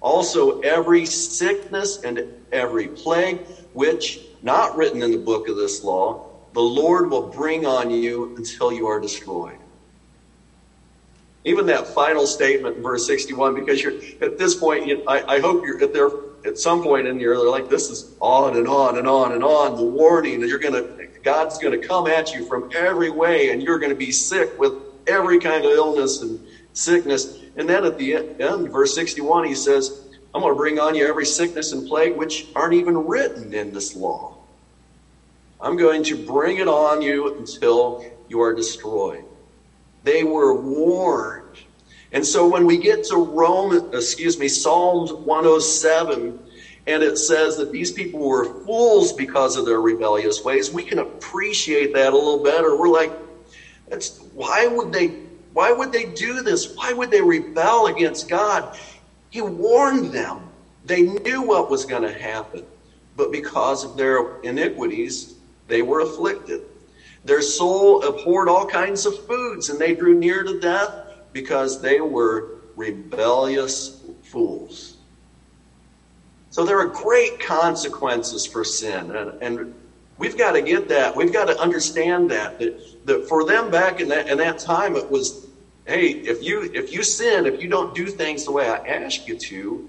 Also, 0.00 0.60
every 0.60 1.04
sickness 1.06 1.98
and 2.04 2.22
every 2.52 2.86
plague 2.88 3.40
which, 3.72 4.20
not 4.42 4.74
written 4.76 5.02
in 5.02 5.10
the 5.10 5.18
book 5.18 5.48
of 5.48 5.56
this 5.56 5.82
law, 5.82 6.16
the 6.52 6.60
Lord 6.62 7.10
will 7.10 7.22
bring 7.22 7.66
on 7.66 7.90
you 7.90 8.30
until 8.36 8.70
you 8.72 8.86
are 8.86 9.00
destroyed. 9.00 9.57
Even 11.44 11.66
that 11.66 11.86
final 11.86 12.26
statement 12.26 12.76
in 12.76 12.82
verse 12.82 13.06
61, 13.06 13.54
because 13.54 13.82
you're 13.82 13.94
at 14.20 14.36
this 14.36 14.54
point, 14.54 14.84
you, 14.84 14.98
I, 15.06 15.22
I, 15.28 15.38
hope 15.38 15.64
you're 15.64 15.82
at 15.82 15.92
there 15.92 16.10
at 16.44 16.58
some 16.58 16.80
point 16.80 17.06
in 17.06 17.18
here, 17.18 17.36
they're 17.36 17.48
like, 17.48 17.68
this 17.68 17.90
is 17.90 18.06
on 18.20 18.56
and 18.56 18.68
on 18.68 18.96
and 18.96 19.06
on 19.06 19.32
and 19.32 19.42
on. 19.42 19.74
The 19.74 19.82
warning 19.82 20.40
that 20.40 20.48
you're 20.48 20.58
going 20.58 20.74
to, 20.74 20.84
God's 21.22 21.58
going 21.58 21.72
to 21.72 21.78
come 21.78 22.06
at 22.06 22.32
you 22.32 22.42
from 22.42 22.64
every 22.74 23.10
way 23.10 23.50
and 23.50 23.62
you're 23.62 23.78
going 23.78 23.90
to 23.90 23.96
be 23.96 24.12
sick 24.12 24.50
with 24.56 24.72
every 25.06 25.38
kind 25.38 25.64
of 25.64 25.72
illness 25.72 26.20
and 26.20 26.38
sickness. 26.72 27.28
And 27.56 27.68
then 27.68 27.84
at 27.84 27.96
the 27.96 28.20
end, 28.38 28.70
verse 28.70 28.94
61, 28.94 29.44
he 29.44 29.54
says, 29.54 29.92
I'm 30.34 30.42
going 30.42 30.52
to 30.52 30.56
bring 30.56 30.78
on 30.78 30.94
you 30.94 31.06
every 31.06 31.26
sickness 31.26 31.72
and 31.72 31.84
plague 31.84 32.14
which 32.14 32.46
aren't 32.54 32.74
even 32.74 32.96
written 32.96 33.52
in 33.52 33.72
this 33.72 33.94
law. 33.94 34.36
I'm 35.60 35.76
going 35.76 36.02
to 36.04 36.16
bring 36.16 36.58
it 36.58 36.68
on 36.68 37.02
you 37.02 37.32
until 37.36 37.96
you 38.28 38.40
are 38.40 38.52
destroyed. 38.52 39.27
They 40.04 40.24
were 40.24 40.54
warned. 40.60 41.58
And 42.12 42.24
so 42.24 42.48
when 42.48 42.66
we 42.66 42.78
get 42.78 43.04
to 43.04 43.16
Rome, 43.16 43.90
excuse 43.92 44.38
me, 44.38 44.48
Psalms 44.48 45.12
107, 45.12 46.38
and 46.86 47.02
it 47.02 47.18
says 47.18 47.56
that 47.58 47.70
these 47.70 47.92
people 47.92 48.20
were 48.20 48.64
fools 48.64 49.12
because 49.12 49.56
of 49.56 49.66
their 49.66 49.80
rebellious 49.80 50.42
ways, 50.42 50.72
we 50.72 50.82
can 50.82 51.00
appreciate 51.00 51.92
that 51.92 52.12
a 52.12 52.16
little 52.16 52.42
better. 52.42 52.76
We're 52.76 52.88
like, 52.88 53.12
that's 53.88 54.18
why 54.32 54.66
would 54.66 54.92
they 54.92 55.08
why 55.52 55.72
would 55.72 55.92
they 55.92 56.04
do 56.04 56.42
this? 56.42 56.74
Why 56.76 56.92
would 56.92 57.10
they 57.10 57.20
rebel 57.20 57.86
against 57.86 58.28
God? 58.28 58.78
He 59.30 59.40
warned 59.40 60.12
them. 60.12 60.48
They 60.84 61.02
knew 61.02 61.42
what 61.42 61.68
was 61.68 61.84
going 61.84 62.02
to 62.02 62.12
happen. 62.12 62.64
But 63.16 63.32
because 63.32 63.82
of 63.82 63.96
their 63.96 64.40
iniquities, 64.42 65.34
they 65.66 65.82
were 65.82 66.00
afflicted. 66.00 66.62
Their 67.24 67.42
soul 67.42 68.02
abhorred 68.02 68.48
all 68.48 68.66
kinds 68.66 69.06
of 69.06 69.16
foods, 69.26 69.68
and 69.68 69.80
they 69.80 69.94
drew 69.94 70.14
near 70.14 70.44
to 70.44 70.58
death 70.58 70.94
because 71.32 71.80
they 71.80 72.00
were 72.00 72.46
rebellious 72.76 73.96
fools. 74.22 74.96
So 76.50 76.64
there 76.64 76.78
are 76.80 76.86
great 76.86 77.38
consequences 77.40 78.46
for 78.46 78.64
sin, 78.64 79.14
and, 79.14 79.32
and 79.42 79.74
we've 80.16 80.36
got 80.36 80.52
to 80.52 80.60
get 80.60 80.88
that. 80.88 81.14
We've 81.14 81.32
got 81.32 81.46
to 81.46 81.60
understand 81.60 82.30
that, 82.30 82.58
that 82.58 82.74
that 83.04 83.26
for 83.26 83.44
them 83.44 83.70
back 83.70 84.00
in 84.00 84.08
that 84.08 84.28
in 84.28 84.38
that 84.38 84.58
time, 84.58 84.96
it 84.96 85.08
was, 85.10 85.34
hey, 85.86 86.16
if 86.24 86.42
you 86.42 86.68
if 86.72 86.92
you 86.92 87.02
sin, 87.02 87.46
if 87.46 87.60
you 87.60 87.68
don't 87.68 87.92
do 87.94 88.08
things 88.10 88.44
the 88.44 88.52
way 88.52 88.68
I 88.68 88.78
ask 88.86 89.26
you 89.26 89.34
to, 89.36 89.82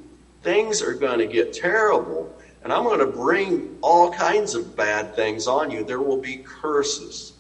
things 0.44 0.82
are 0.82 0.94
going 0.94 1.20
to 1.20 1.28
get 1.28 1.52
terrible. 1.52 2.30
And 2.64 2.74
I'm 2.74 2.84
going 2.84 3.00
to 3.00 3.08
bring 3.08 3.78
all 3.82 4.12
kinds 4.12 4.56
of 4.56 4.76
bad 4.76 5.16
things 5.16 5.48
on 5.48 5.72
you. 5.72 5.84
There 5.84 6.02
will 6.02 6.22
be 6.22 6.38
curses. 6.38 7.34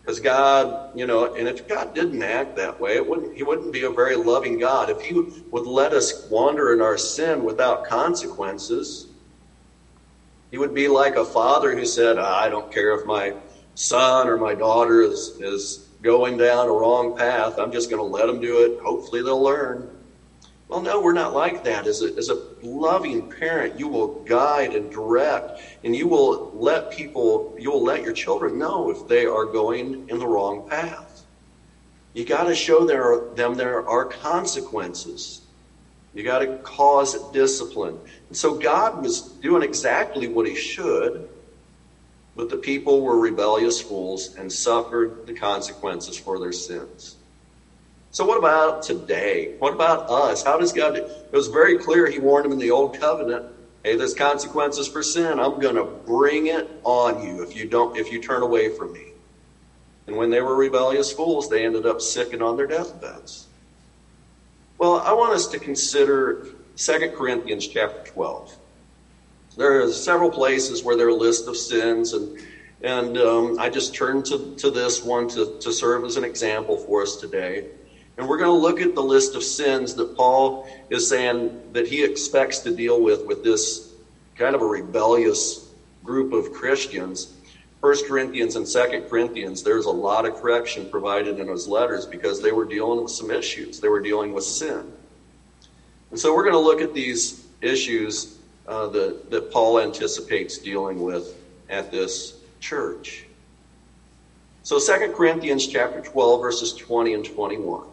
Because 0.00 0.18
God, 0.18 0.96
you 0.96 1.06
know, 1.06 1.34
and 1.34 1.46
if 1.46 1.68
God 1.68 1.94
didn't 1.94 2.22
act 2.22 2.56
that 2.56 2.80
way, 2.80 2.96
it 2.96 3.06
wouldn't, 3.06 3.36
He 3.36 3.42
wouldn't 3.42 3.72
be 3.72 3.84
a 3.84 3.90
very 3.90 4.16
loving 4.16 4.58
God. 4.58 4.90
If 4.90 5.00
He 5.00 5.14
would 5.14 5.66
let 5.66 5.92
us 5.92 6.26
wander 6.28 6.72
in 6.72 6.80
our 6.80 6.98
sin 6.98 7.44
without 7.44 7.84
consequences, 7.84 9.06
He 10.50 10.58
would 10.58 10.74
be 10.74 10.88
like 10.88 11.16
a 11.16 11.24
father 11.24 11.72
who 11.72 11.84
said, 11.84 12.18
I 12.18 12.48
don't 12.48 12.72
care 12.72 12.94
if 12.94 13.04
my 13.04 13.34
son 13.74 14.28
or 14.28 14.36
my 14.36 14.54
daughter 14.54 15.02
is, 15.02 15.32
is 15.38 15.86
going 16.02 16.36
down 16.36 16.66
a 16.66 16.72
wrong 16.72 17.14
path. 17.16 17.58
I'm 17.58 17.70
just 17.70 17.88
going 17.88 18.00
to 18.00 18.04
let 18.04 18.26
them 18.26 18.40
do 18.40 18.64
it. 18.64 18.80
Hopefully 18.82 19.22
they'll 19.22 19.42
learn. 19.42 19.88
Well, 20.66 20.80
no, 20.80 21.00
we're 21.00 21.12
not 21.12 21.32
like 21.32 21.62
that. 21.62 21.86
As 21.86 22.02
a, 22.02 22.16
as 22.16 22.28
a 22.28 22.36
loving 22.62 23.22
parent, 23.22 23.78
you 23.78 23.88
will 23.88 24.08
guide 24.24 24.74
and 24.74 24.90
direct, 24.90 25.52
and 25.84 25.94
you 25.94 26.06
will 26.06 26.50
let 26.54 26.90
people, 26.90 27.54
you 27.58 27.70
will 27.70 27.82
let 27.82 28.02
your 28.02 28.12
children 28.12 28.58
know 28.58 28.90
if 28.90 29.06
they 29.06 29.26
are 29.26 29.44
going 29.44 29.96
in 30.08 30.18
the 30.18 30.26
wrong 30.26 30.62
path. 30.68 31.22
You 32.14 32.24
got 32.24 32.44
to 32.44 32.54
show 32.54 32.84
them 32.84 33.54
there 33.54 33.88
are 33.88 34.04
consequences. 34.04 35.40
You 36.14 36.22
got 36.22 36.40
to 36.40 36.48
cause 36.62 37.14
discipline. 37.32 37.98
And 38.28 38.36
so 38.36 38.52
God 38.52 39.00
was 39.00 39.22
doing 39.40 39.62
exactly 39.62 40.28
what 40.28 40.46
he 40.46 40.54
should, 40.54 41.26
but 42.36 42.50
the 42.50 42.56
people 42.58 43.00
were 43.00 43.18
rebellious 43.18 43.80
fools 43.80 44.30
and 44.36 44.52
suffered 44.52 45.14
the 45.26 45.32
consequences 45.32 46.18
for 46.18 46.38
their 46.38 46.52
sins. 46.52 47.16
So 48.12 48.26
what 48.26 48.36
about 48.36 48.82
today? 48.82 49.54
What 49.58 49.72
about 49.72 50.10
us? 50.10 50.42
How 50.42 50.58
does 50.58 50.70
God? 50.70 50.96
do? 50.96 51.02
It 51.02 51.32
was 51.32 51.48
very 51.48 51.78
clear. 51.78 52.10
He 52.10 52.18
warned 52.18 52.44
them 52.44 52.52
in 52.52 52.58
the 52.58 52.70
old 52.70 53.00
covenant. 53.00 53.46
Hey, 53.82 53.96
there's 53.96 54.12
consequences 54.12 54.86
for 54.86 55.02
sin. 55.02 55.40
I'm 55.40 55.58
going 55.58 55.76
to 55.76 55.84
bring 55.84 56.48
it 56.48 56.68
on 56.84 57.22
you 57.22 57.42
if 57.42 57.56
you 57.56 57.64
don't, 57.66 57.96
if 57.96 58.12
you 58.12 58.20
turn 58.20 58.42
away 58.42 58.68
from 58.68 58.92
me. 58.92 59.14
And 60.06 60.14
when 60.14 60.28
they 60.28 60.42
were 60.42 60.54
rebellious 60.54 61.10
fools, 61.10 61.48
they 61.48 61.64
ended 61.64 61.86
up 61.86 62.02
sicking 62.02 62.42
on 62.42 62.54
their 62.54 62.66
deathbeds. 62.66 63.46
Well, 64.76 64.96
I 64.96 65.14
want 65.14 65.32
us 65.32 65.46
to 65.46 65.58
consider 65.58 66.48
2 66.76 67.12
Corinthians 67.16 67.66
chapter 67.66 68.10
12. 68.10 68.58
There 69.56 69.82
are 69.82 69.90
several 69.90 70.30
places 70.30 70.84
where 70.84 70.96
there 70.96 71.06
are 71.06 71.10
a 71.10 71.14
list 71.14 71.48
of 71.48 71.56
sins, 71.56 72.12
and 72.12 72.38
and 72.82 73.16
um, 73.16 73.56
I 73.58 73.68
just 73.68 73.94
turned 73.94 74.26
to, 74.26 74.54
to 74.56 74.70
this 74.70 75.02
one 75.02 75.28
to, 75.28 75.56
to 75.60 75.72
serve 75.72 76.04
as 76.04 76.16
an 76.16 76.24
example 76.24 76.76
for 76.76 77.02
us 77.02 77.16
today. 77.16 77.66
And 78.22 78.28
we're 78.28 78.38
going 78.38 78.56
to 78.56 78.62
look 78.62 78.80
at 78.80 78.94
the 78.94 79.02
list 79.02 79.34
of 79.34 79.42
sins 79.42 79.96
that 79.96 80.16
Paul 80.16 80.68
is 80.90 81.08
saying 81.08 81.72
that 81.72 81.88
he 81.88 82.04
expects 82.04 82.60
to 82.60 82.72
deal 82.72 83.02
with 83.02 83.26
with 83.26 83.42
this 83.42 83.94
kind 84.36 84.54
of 84.54 84.62
a 84.62 84.64
rebellious 84.64 85.70
group 86.04 86.32
of 86.32 86.52
Christians. 86.52 87.34
First 87.80 88.06
Corinthians 88.06 88.54
and 88.54 88.68
Second 88.68 89.10
Corinthians, 89.10 89.64
there's 89.64 89.86
a 89.86 89.90
lot 89.90 90.24
of 90.24 90.36
correction 90.36 90.88
provided 90.88 91.40
in 91.40 91.48
those 91.48 91.66
letters 91.66 92.06
because 92.06 92.40
they 92.40 92.52
were 92.52 92.64
dealing 92.64 93.02
with 93.02 93.10
some 93.10 93.32
issues. 93.32 93.80
They 93.80 93.88
were 93.88 93.98
dealing 93.98 94.32
with 94.32 94.44
sin. 94.44 94.92
And 96.12 96.20
so 96.20 96.32
we're 96.32 96.44
going 96.44 96.54
to 96.54 96.60
look 96.60 96.80
at 96.80 96.94
these 96.94 97.44
issues 97.60 98.38
uh, 98.68 98.86
that, 98.86 99.32
that 99.32 99.50
Paul 99.50 99.80
anticipates 99.80 100.58
dealing 100.58 101.02
with 101.02 101.36
at 101.68 101.90
this 101.90 102.34
church. 102.60 103.24
So 104.62 104.78
Second 104.78 105.12
Corinthians 105.14 105.66
chapter 105.66 106.00
12, 106.00 106.40
verses 106.40 106.72
20 106.74 107.14
and 107.14 107.24
21. 107.24 107.88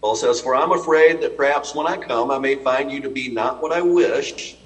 Paul 0.00 0.16
says, 0.16 0.40
For 0.40 0.54
I'm 0.54 0.72
afraid 0.72 1.20
that 1.20 1.36
perhaps 1.36 1.74
when 1.74 1.86
I 1.86 1.96
come, 1.96 2.30
I 2.30 2.38
may 2.38 2.56
find 2.56 2.90
you 2.90 3.00
to 3.02 3.10
be 3.10 3.28
not 3.28 3.62
what 3.62 3.72
I 3.72 3.82
wish, 3.82 4.56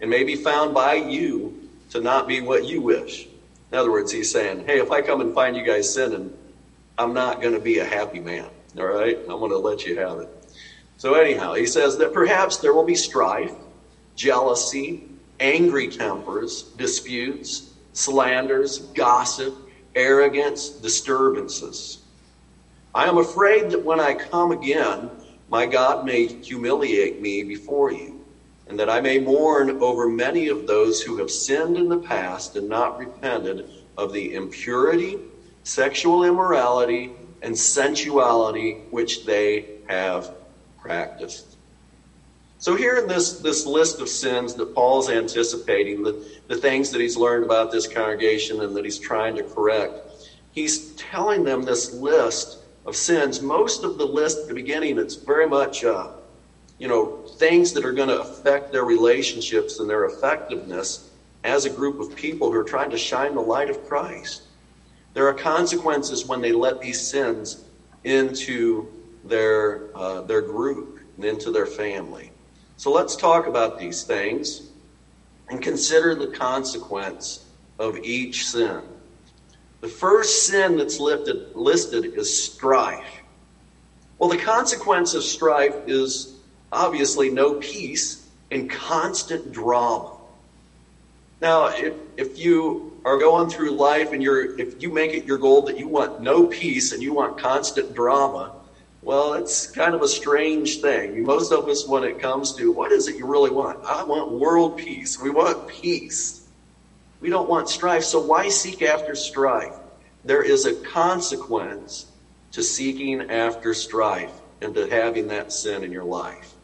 and 0.00 0.10
may 0.10 0.22
be 0.22 0.36
found 0.36 0.74
by 0.74 0.94
you 0.94 1.70
to 1.90 2.00
not 2.00 2.28
be 2.28 2.40
what 2.40 2.64
you 2.64 2.80
wish. 2.80 3.26
In 3.72 3.78
other 3.78 3.90
words, 3.90 4.12
he's 4.12 4.30
saying, 4.30 4.64
Hey, 4.66 4.78
if 4.78 4.90
I 4.90 5.00
come 5.00 5.20
and 5.20 5.34
find 5.34 5.56
you 5.56 5.64
guys 5.64 5.92
sinning, 5.92 6.36
I'm 6.96 7.12
not 7.12 7.40
going 7.40 7.54
to 7.54 7.60
be 7.60 7.78
a 7.78 7.84
happy 7.84 8.20
man. 8.20 8.48
All 8.78 8.86
right? 8.86 9.18
I'm 9.28 9.38
going 9.38 9.50
to 9.50 9.58
let 9.58 9.84
you 9.84 9.98
have 9.98 10.20
it. 10.20 10.28
So, 10.96 11.14
anyhow, 11.14 11.54
he 11.54 11.66
says 11.66 11.98
that 11.98 12.12
perhaps 12.12 12.58
there 12.58 12.72
will 12.72 12.84
be 12.84 12.94
strife, 12.94 13.52
jealousy, 14.14 15.02
angry 15.40 15.88
tempers, 15.88 16.62
disputes, 16.76 17.74
slanders, 17.92 18.78
gossip, 18.78 19.54
arrogance, 19.96 20.68
disturbances 20.70 22.03
I 22.94 23.08
am 23.08 23.18
afraid 23.18 23.70
that 23.70 23.84
when 23.84 23.98
I 23.98 24.14
come 24.14 24.52
again, 24.52 25.10
my 25.48 25.66
God 25.66 26.04
may 26.04 26.26
humiliate 26.26 27.20
me 27.20 27.42
before 27.42 27.90
you, 27.90 28.20
and 28.68 28.78
that 28.78 28.88
I 28.88 29.00
may 29.00 29.18
mourn 29.18 29.76
over 29.80 30.08
many 30.08 30.46
of 30.46 30.66
those 30.66 31.02
who 31.02 31.16
have 31.18 31.30
sinned 31.30 31.76
in 31.76 31.88
the 31.88 31.98
past 31.98 32.54
and 32.54 32.68
not 32.68 32.96
repented 32.96 33.66
of 33.96 34.12
the 34.12 34.32
impurity, 34.32 35.20
sexual 35.64 36.24
immorality, 36.24 37.12
and 37.42 37.58
sensuality 37.58 38.78
which 38.90 39.24
they 39.24 39.66
have 39.88 40.30
practiced. 40.78 41.56
So 42.58 42.76
here 42.76 42.96
in 42.96 43.08
this, 43.08 43.34
this 43.34 43.66
list 43.66 44.00
of 44.00 44.08
sins 44.08 44.54
that 44.54 44.72
Paul's 44.72 45.10
anticipating, 45.10 46.02
the, 46.02 46.16
the 46.46 46.56
things 46.56 46.90
that 46.90 47.00
he's 47.00 47.16
learned 47.16 47.44
about 47.44 47.70
this 47.70 47.86
congregation 47.88 48.62
and 48.62 48.74
that 48.76 48.84
he's 48.84 48.98
trying 48.98 49.34
to 49.34 49.42
correct, 49.42 50.00
he's 50.52 50.84
telling 50.96 51.42
them 51.42 51.62
this 51.62 51.92
list 51.92 52.58
of 52.86 52.96
sins, 52.96 53.40
most 53.40 53.84
of 53.84 53.98
the 53.98 54.06
list 54.06 54.40
at 54.40 54.48
the 54.48 54.54
beginning, 54.54 54.98
it's 54.98 55.14
very 55.14 55.46
much, 55.46 55.84
uh, 55.84 56.08
you 56.78 56.88
know, 56.88 57.24
things 57.38 57.72
that 57.72 57.84
are 57.84 57.92
going 57.92 58.08
to 58.08 58.20
affect 58.20 58.72
their 58.72 58.84
relationships 58.84 59.80
and 59.80 59.88
their 59.88 60.04
effectiveness 60.04 61.10
as 61.44 61.64
a 61.64 61.70
group 61.70 62.00
of 62.00 62.14
people 62.14 62.50
who 62.50 62.58
are 62.58 62.64
trying 62.64 62.90
to 62.90 62.98
shine 62.98 63.34
the 63.34 63.40
light 63.40 63.70
of 63.70 63.86
Christ. 63.86 64.42
There 65.14 65.26
are 65.28 65.34
consequences 65.34 66.24
when 66.24 66.40
they 66.40 66.52
let 66.52 66.80
these 66.80 67.00
sins 67.00 67.64
into 68.02 68.88
their 69.24 69.84
uh, 69.94 70.20
their 70.22 70.42
group 70.42 70.98
and 71.16 71.24
into 71.24 71.50
their 71.50 71.66
family. 71.66 72.32
So 72.76 72.90
let's 72.90 73.16
talk 73.16 73.46
about 73.46 73.78
these 73.78 74.02
things 74.02 74.62
and 75.48 75.62
consider 75.62 76.14
the 76.14 76.26
consequence 76.26 77.44
of 77.78 77.96
each 77.98 78.46
sin. 78.46 78.82
The 79.84 79.90
first 79.90 80.46
sin 80.46 80.78
that's 80.78 80.98
lifted, 80.98 81.54
listed 81.54 82.06
is 82.16 82.42
strife. 82.42 83.20
Well, 84.18 84.30
the 84.30 84.38
consequence 84.38 85.12
of 85.12 85.22
strife 85.22 85.74
is 85.86 86.36
obviously 86.72 87.28
no 87.28 87.56
peace 87.56 88.26
and 88.50 88.70
constant 88.70 89.52
drama. 89.52 90.12
Now, 91.42 91.66
if, 91.66 91.92
if 92.16 92.38
you 92.38 92.98
are 93.04 93.18
going 93.18 93.50
through 93.50 93.72
life 93.72 94.12
and 94.12 94.22
you're 94.22 94.58
if 94.58 94.82
you 94.82 94.90
make 94.90 95.12
it 95.12 95.26
your 95.26 95.36
goal 95.36 95.60
that 95.66 95.78
you 95.78 95.86
want 95.86 96.22
no 96.22 96.46
peace 96.46 96.92
and 96.92 97.02
you 97.02 97.12
want 97.12 97.36
constant 97.36 97.94
drama, 97.94 98.52
well, 99.02 99.34
it's 99.34 99.66
kind 99.66 99.94
of 99.94 100.00
a 100.00 100.08
strange 100.08 100.80
thing. 100.80 101.22
Most 101.24 101.52
of 101.52 101.68
us, 101.68 101.86
when 101.86 102.04
it 102.04 102.20
comes 102.20 102.54
to 102.54 102.72
what 102.72 102.90
is 102.90 103.06
it 103.06 103.16
you 103.16 103.26
really 103.26 103.50
want? 103.50 103.84
I 103.84 104.02
want 104.02 104.32
world 104.32 104.78
peace. 104.78 105.20
We 105.20 105.28
want 105.28 105.68
peace. 105.68 106.43
We 107.20 107.30
don't 107.30 107.48
want 107.48 107.68
strife. 107.68 108.04
So 108.04 108.20
why 108.20 108.48
seek 108.48 108.82
after 108.82 109.14
strife? 109.14 109.74
There 110.24 110.42
is 110.42 110.64
a 110.64 110.74
consequence 110.74 112.06
to 112.52 112.62
seeking 112.62 113.30
after 113.30 113.74
strife 113.74 114.32
and 114.60 114.74
to 114.74 114.88
having 114.88 115.28
that 115.28 115.52
sin 115.52 115.84
in 115.84 115.92
your 115.92 116.04
life. 116.04 116.54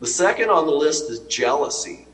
The 0.00 0.06
second 0.06 0.50
on 0.50 0.66
the 0.66 0.72
list 0.72 1.10
is 1.10 1.20
jealousy. 1.20 2.06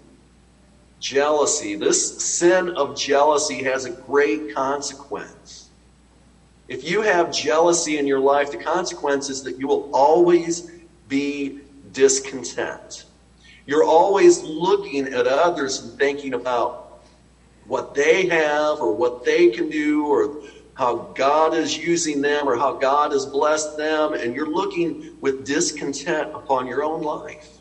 Jealousy. 1.01 1.75
This 1.75 2.23
sin 2.23 2.71
of 2.71 2.97
jealousy 2.97 3.63
has 3.65 3.85
a 3.85 3.91
great 3.91 4.55
consequence. 4.55 5.69
If 6.69 6.85
you 6.85 7.01
have 7.01 7.33
jealousy 7.33 7.99
in 7.99 8.07
your 8.07 8.21
life, 8.21 8.53
the 8.53 8.59
consequence 8.59 9.31
is 9.31 9.43
that 9.45 9.59
you 9.59 9.67
will 9.67 9.91
always 9.93 10.71
be 11.09 11.61
discontent. 11.93 13.07
You're 13.67 13.85
always 13.85 14.43
looking 14.43 15.07
at 15.09 15.27
others 15.27 15.83
and 15.83 15.99
thinking 15.99 16.35
about 16.35 16.88
what 17.69 17.95
they 17.95 18.27
have 18.27 18.81
or 18.81 18.93
what 18.93 19.25
they 19.25 19.49
can 19.49 19.69
do 19.69 20.07
or 20.07 20.31
how 20.75 20.97
God 21.15 21.55
is 21.55 21.79
using 21.79 22.23
them 22.23 22.49
or 22.49 22.57
how 22.57 22.73
God 22.73 23.13
has 23.13 23.27
blessed 23.27 23.77
them, 23.77 24.15
and 24.15 24.35
you're 24.35 24.47
looking 24.49 24.97
with 25.21 25.45
discontent 25.45 26.31
upon 26.35 26.67
your 26.67 26.85
own 26.85 27.03
life. 27.03 27.59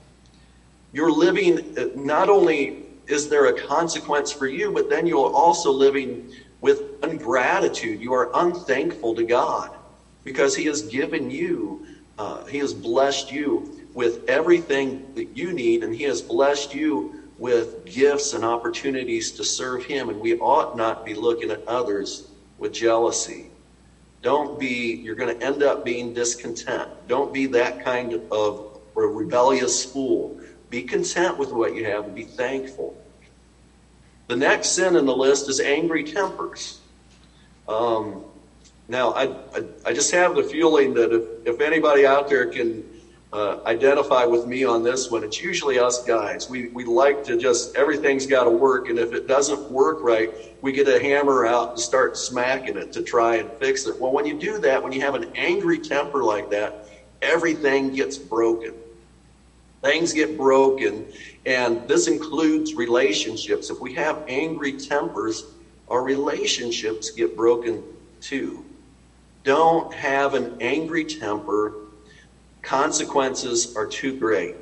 You're 0.93 1.11
living, 1.11 1.59
not 1.95 2.29
only 2.29 2.75
is 3.07 3.27
there 3.27 3.45
a 3.47 3.53
consequence 3.53 4.31
for 4.31 4.47
you, 4.47 4.71
but 4.71 4.89
then 4.89 5.05
you're 5.07 5.29
also 5.29 5.71
living 5.71 6.21
with 6.61 6.83
ungratitude. 7.03 8.01
You 8.01 8.13
are 8.13 8.29
unthankful 8.33 9.15
to 9.15 9.23
God 9.23 9.71
because 10.23 10.55
He 10.55 10.65
has 10.65 10.81
given 10.83 11.29
you, 11.29 11.79
uh, 12.17 12.45
He 12.45 12.59
has 12.59 12.73
blessed 12.73 13.31
you 13.31 13.65
with 13.93 14.19
everything 14.27 14.99
that 15.15 15.27
you 15.35 15.53
need, 15.53 15.83
and 15.83 15.95
He 15.95 16.03
has 16.03 16.21
blessed 16.21 16.73
you 16.73 17.07
with 17.39 17.85
gifts 17.85 18.33
and 18.33 18.43
opportunities 18.43 19.31
to 19.33 19.43
serve 19.43 19.85
Him. 19.85 20.09
And 20.09 20.19
we 20.19 20.37
ought 20.39 20.75
not 20.75 21.05
be 21.05 21.13
looking 21.13 21.51
at 21.51 21.67
others 21.67 22.27
with 22.57 22.73
jealousy. 22.73 23.51
Don't 24.21 24.59
be, 24.59 24.95
you're 24.95 25.15
going 25.15 25.37
to 25.37 25.45
end 25.45 25.63
up 25.63 25.85
being 25.85 26.13
discontent. 26.13 26.89
Don't 27.07 27.31
be 27.33 27.45
that 27.47 27.83
kind 27.83 28.19
of 28.31 28.79
rebellious 28.95 29.85
fool. 29.85 30.39
Be 30.69 30.83
content 30.83 31.37
with 31.37 31.51
what 31.51 31.75
you 31.75 31.85
have 31.85 32.05
and 32.05 32.15
be 32.15 32.23
thankful. 32.23 32.97
The 34.27 34.35
next 34.35 34.69
sin 34.69 34.95
in 34.95 35.05
the 35.05 35.15
list 35.15 35.47
is 35.49 35.59
angry 35.59 36.03
tempers. 36.03 36.79
Um, 37.67 38.25
now, 38.89 39.11
I, 39.11 39.23
I, 39.55 39.63
I, 39.85 39.93
just 39.93 40.11
have 40.11 40.35
the 40.35 40.43
feeling 40.43 40.93
that 40.93 41.11
if, 41.11 41.55
if 41.55 41.61
anybody 41.61 42.05
out 42.05 42.29
there 42.29 42.45
can 42.45 42.86
uh, 43.33 43.59
identify 43.65 44.23
with 44.23 44.47
me 44.47 44.63
on 44.63 44.83
this 44.83 45.11
one, 45.11 45.23
it's 45.23 45.41
usually 45.41 45.79
us 45.79 46.03
guys. 46.03 46.49
We, 46.49 46.69
we 46.69 46.85
like 46.85 47.23
to 47.25 47.37
just, 47.37 47.75
everything's 47.75 48.25
got 48.25 48.45
to 48.45 48.49
work, 48.49 48.87
and 48.87 48.97
if 48.97 49.13
it 49.13 49.27
doesn't 49.27 49.69
work 49.69 49.97
right, 50.01 50.31
we 50.61 50.71
get 50.71 50.87
a 50.87 50.99
hammer 50.99 51.45
out 51.45 51.71
and 51.71 51.79
start 51.79 52.17
smacking 52.17 52.77
it 52.77 52.91
to 52.93 53.01
try 53.01 53.35
and 53.35 53.51
fix 53.59 53.85
it. 53.85 53.99
Well, 53.99 54.11
when 54.11 54.25
you 54.25 54.39
do 54.39 54.57
that, 54.59 54.81
when 54.81 54.91
you 54.91 55.01
have 55.01 55.15
an 55.15 55.31
angry 55.35 55.77
temper 55.77 56.23
like 56.23 56.49
that, 56.51 56.87
everything 57.21 57.93
gets 57.93 58.17
broken. 58.17 58.73
Things 59.81 60.13
get 60.13 60.37
broken, 60.37 61.05
and 61.45 61.87
this 61.87 62.07
includes 62.07 62.73
relationships. 62.73 63.69
If 63.69 63.79
we 63.79 63.93
have 63.93 64.23
angry 64.27 64.73
tempers, 64.73 65.45
our 65.89 66.01
relationships 66.01 67.11
get 67.11 67.35
broken 67.35 67.83
too. 68.19 68.65
Don't 69.43 69.93
have 69.93 70.33
an 70.33 70.57
angry 70.61 71.05
temper. 71.05 71.73
Consequences 72.61 73.67
are 73.75 73.85
too 73.85 74.13
great. 74.13 74.55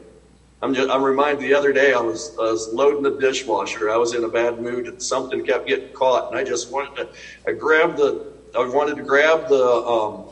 I'm, 0.62 0.74
just, 0.74 0.90
I'm 0.90 1.04
reminded 1.04 1.40
the 1.40 1.54
other 1.54 1.72
day 1.72 1.94
I 1.94 2.00
was, 2.00 2.32
I 2.40 2.44
was 2.44 2.70
loading 2.72 3.04
the 3.04 3.12
dishwasher. 3.12 3.90
I 3.90 3.98
was 3.98 4.14
in 4.14 4.24
a 4.24 4.30
bad 4.30 4.60
mood 4.60 4.88
and 4.88 5.02
something 5.02 5.44
kept 5.44 5.66
getting 5.68 5.90
caught, 5.90 6.26
and 6.28 6.36
I 6.38 6.44
just 6.44 6.70
wanted 6.70 6.96
to. 6.96 7.08
I 7.48 7.52
grabbed 7.54 7.98
the. 7.98 8.18
I 8.58 8.66
wanted 8.66 8.96
to 8.96 9.04
grab 9.04 9.48
the 9.48 9.64
um, 9.86 10.26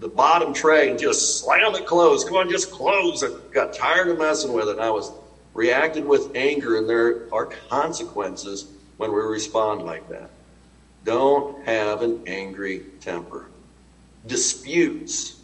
the 0.00 0.08
bottom 0.08 0.52
tray 0.52 0.88
and 0.90 0.98
just 0.98 1.38
slam 1.38 1.74
it 1.74 1.84
closed. 1.84 2.26
Come 2.26 2.36
on, 2.36 2.48
just 2.48 2.70
close. 2.70 3.22
I 3.22 3.28
got 3.52 3.72
tired 3.72 4.08
of 4.08 4.18
messing 4.18 4.52
with 4.52 4.68
it. 4.68 4.72
And 4.72 4.80
I 4.80 4.90
was 4.90 5.12
reacted 5.54 6.04
with 6.04 6.28
anger, 6.34 6.76
and 6.76 6.88
there 6.88 7.14
are 7.30 7.46
consequences 7.46 8.66
when 8.96 9.12
we 9.12 9.20
respond 9.20 9.82
like 9.82 10.06
that. 10.08 10.30
Don't 11.04 11.46
have 11.64 12.02
an 12.02 12.16
angry 12.26 12.82
temper. 13.00 13.48
Disputes. 14.26 15.34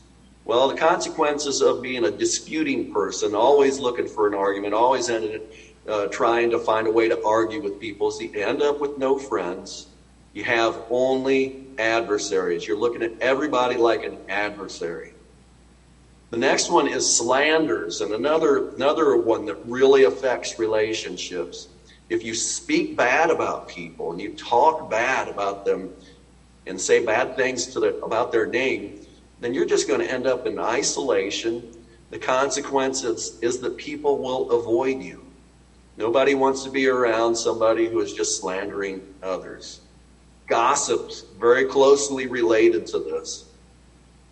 Well, 0.49 0.67
the 0.69 0.75
consequences 0.75 1.61
of 1.61 1.83
being 1.83 2.05
a 2.05 2.11
disputing 2.11 2.87
person, 2.87 3.35
always 3.35 3.79
looking 3.79 4.09
for 4.09 4.27
an 4.27 4.35
argument, 4.35 4.73
always 4.73 5.11
ended 5.11 5.43
uh, 5.87 6.07
trying 6.07 6.49
to 6.51 6.59
find 6.59 6.89
a 6.89 6.91
way 6.91 7.07
to 7.07 7.21
argue 7.23 7.61
with 7.61 7.79
people, 7.79 8.09
is 8.09 8.19
you 8.19 8.31
end 8.35 8.63
up 8.63 8.81
with 8.81 8.97
no 8.97 9.19
friends 9.19 9.89
you 10.33 10.45
have 10.45 10.79
only 10.89 11.55
adversaries. 11.79 12.67
You're 12.67 12.79
looking 12.79 13.03
at 13.03 13.13
everybody 13.21 13.77
like 13.77 14.05
an 14.05 14.19
adversary. 14.29 15.15
The 16.31 16.39
next 16.39 16.71
one 16.71 16.87
is 16.87 17.07
slanders, 17.07 18.01
and 18.01 18.15
another, 18.15 18.65
another 18.77 19.17
one 19.17 19.47
that 19.47 19.57
really 19.65 20.05
affects 20.05 20.59
relationships. 20.59 21.69
If 22.09 22.25
you 22.25 22.35
speak 22.35 22.97
bad 22.97 23.31
about 23.31 23.67
people 23.67 24.13
and 24.13 24.21
you 24.21 24.31
talk 24.31 24.89
bad 24.89 25.29
about 25.29 25.65
them 25.65 25.91
and 26.67 26.81
say 26.81 27.01
bad 27.01 27.35
things 27.35 27.67
to 27.69 27.81
the, 27.81 27.95
about 28.03 28.31
their 28.31 28.47
name, 28.47 28.95
then 29.41 29.55
you're 29.55 29.67
just 29.67 29.89
going 29.89 30.01
to 30.01 30.13
end 30.13 30.27
up 30.27 30.47
in 30.47 30.59
isolation. 30.59 31.63
The 32.11 32.19
consequence 32.19 33.05
is, 33.05 33.39
is 33.41 33.61
that 33.61 33.77
people 33.77 34.19
will 34.19 34.51
avoid 34.51 35.03
you. 35.03 35.25
Nobody 35.97 36.35
wants 36.35 36.65
to 36.65 36.71
be 36.71 36.87
around 36.89 37.37
somebody 37.37 37.89
who 37.89 38.01
is 38.01 38.13
just 38.13 38.41
slandering 38.41 39.03
others. 39.23 39.81
Gossip's 40.47 41.25
very 41.39 41.65
closely 41.65 42.27
related 42.27 42.87
to 42.89 42.99
this. 43.01 43.45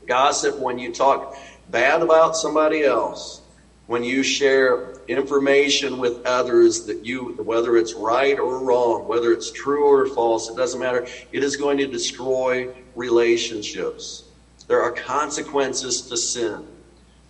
Gossip, 0.07 0.59
when 0.59 0.79
you 0.79 0.93
talk 0.93 1.37
bad 1.69 2.03
about 2.03 2.37
somebody 2.37 2.85
else, 2.85 3.43
when 3.87 4.03
you 4.03 4.23
share 4.23 4.95
information 5.09 5.99
with 5.99 6.25
others 6.25 6.87
that 6.87 7.05
you, 7.05 7.35
whether 7.43 7.77
it's 7.77 7.95
right 7.95 8.39
or 8.39 8.65
wrong, 8.65 9.07
whether 9.07 9.33
it's 9.33 9.51
true 9.51 9.87
or 9.87 10.07
false, 10.07 10.49
it 10.49 10.57
doesn't 10.57 10.81
matter. 10.81 11.07
It 11.33 11.45
is 11.45 11.57
going 11.57 11.79
to 11.79 11.87
destroy 11.87 12.75
relationships. 12.95 14.25
There 14.67 14.83
are 14.83 14.91
consequences 14.91 16.03
to 16.03 16.17
sin. 16.17 16.67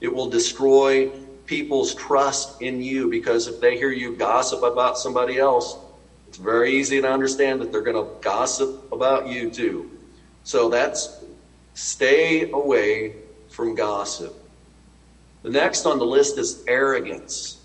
It 0.01 0.13
will 0.13 0.27
destroy 0.27 1.09
people's 1.47 1.95
trust 1.95 2.61
in 2.61 2.81
you 2.81 3.09
because 3.09 3.47
if 3.47 3.61
they 3.61 3.77
hear 3.77 3.91
you 3.91 4.13
gossip 4.13 4.63
about 4.63 4.99
somebody 4.99 5.39
else, 5.39 5.77
it's 6.29 6.39
very 6.39 6.73
easy 6.73 7.01
to 7.01 7.09
understand 7.09 7.61
that 7.61 7.71
they're 7.71 7.81
going 7.81 7.97
to 7.97 8.11
gossip 8.21 8.71
about 8.93 9.27
you 9.27 9.47
too. 9.47 9.87
So 10.45 10.69
that's 10.69 11.09
stay 11.75 12.45
away 12.53 13.13
from 13.49 13.75
gossip. 13.75 14.35
The 15.43 15.51
next 15.51 15.87
on 15.87 15.99
the 15.99 16.07
list 16.07 16.39
is 16.39 16.57
arrogance, 16.67 17.57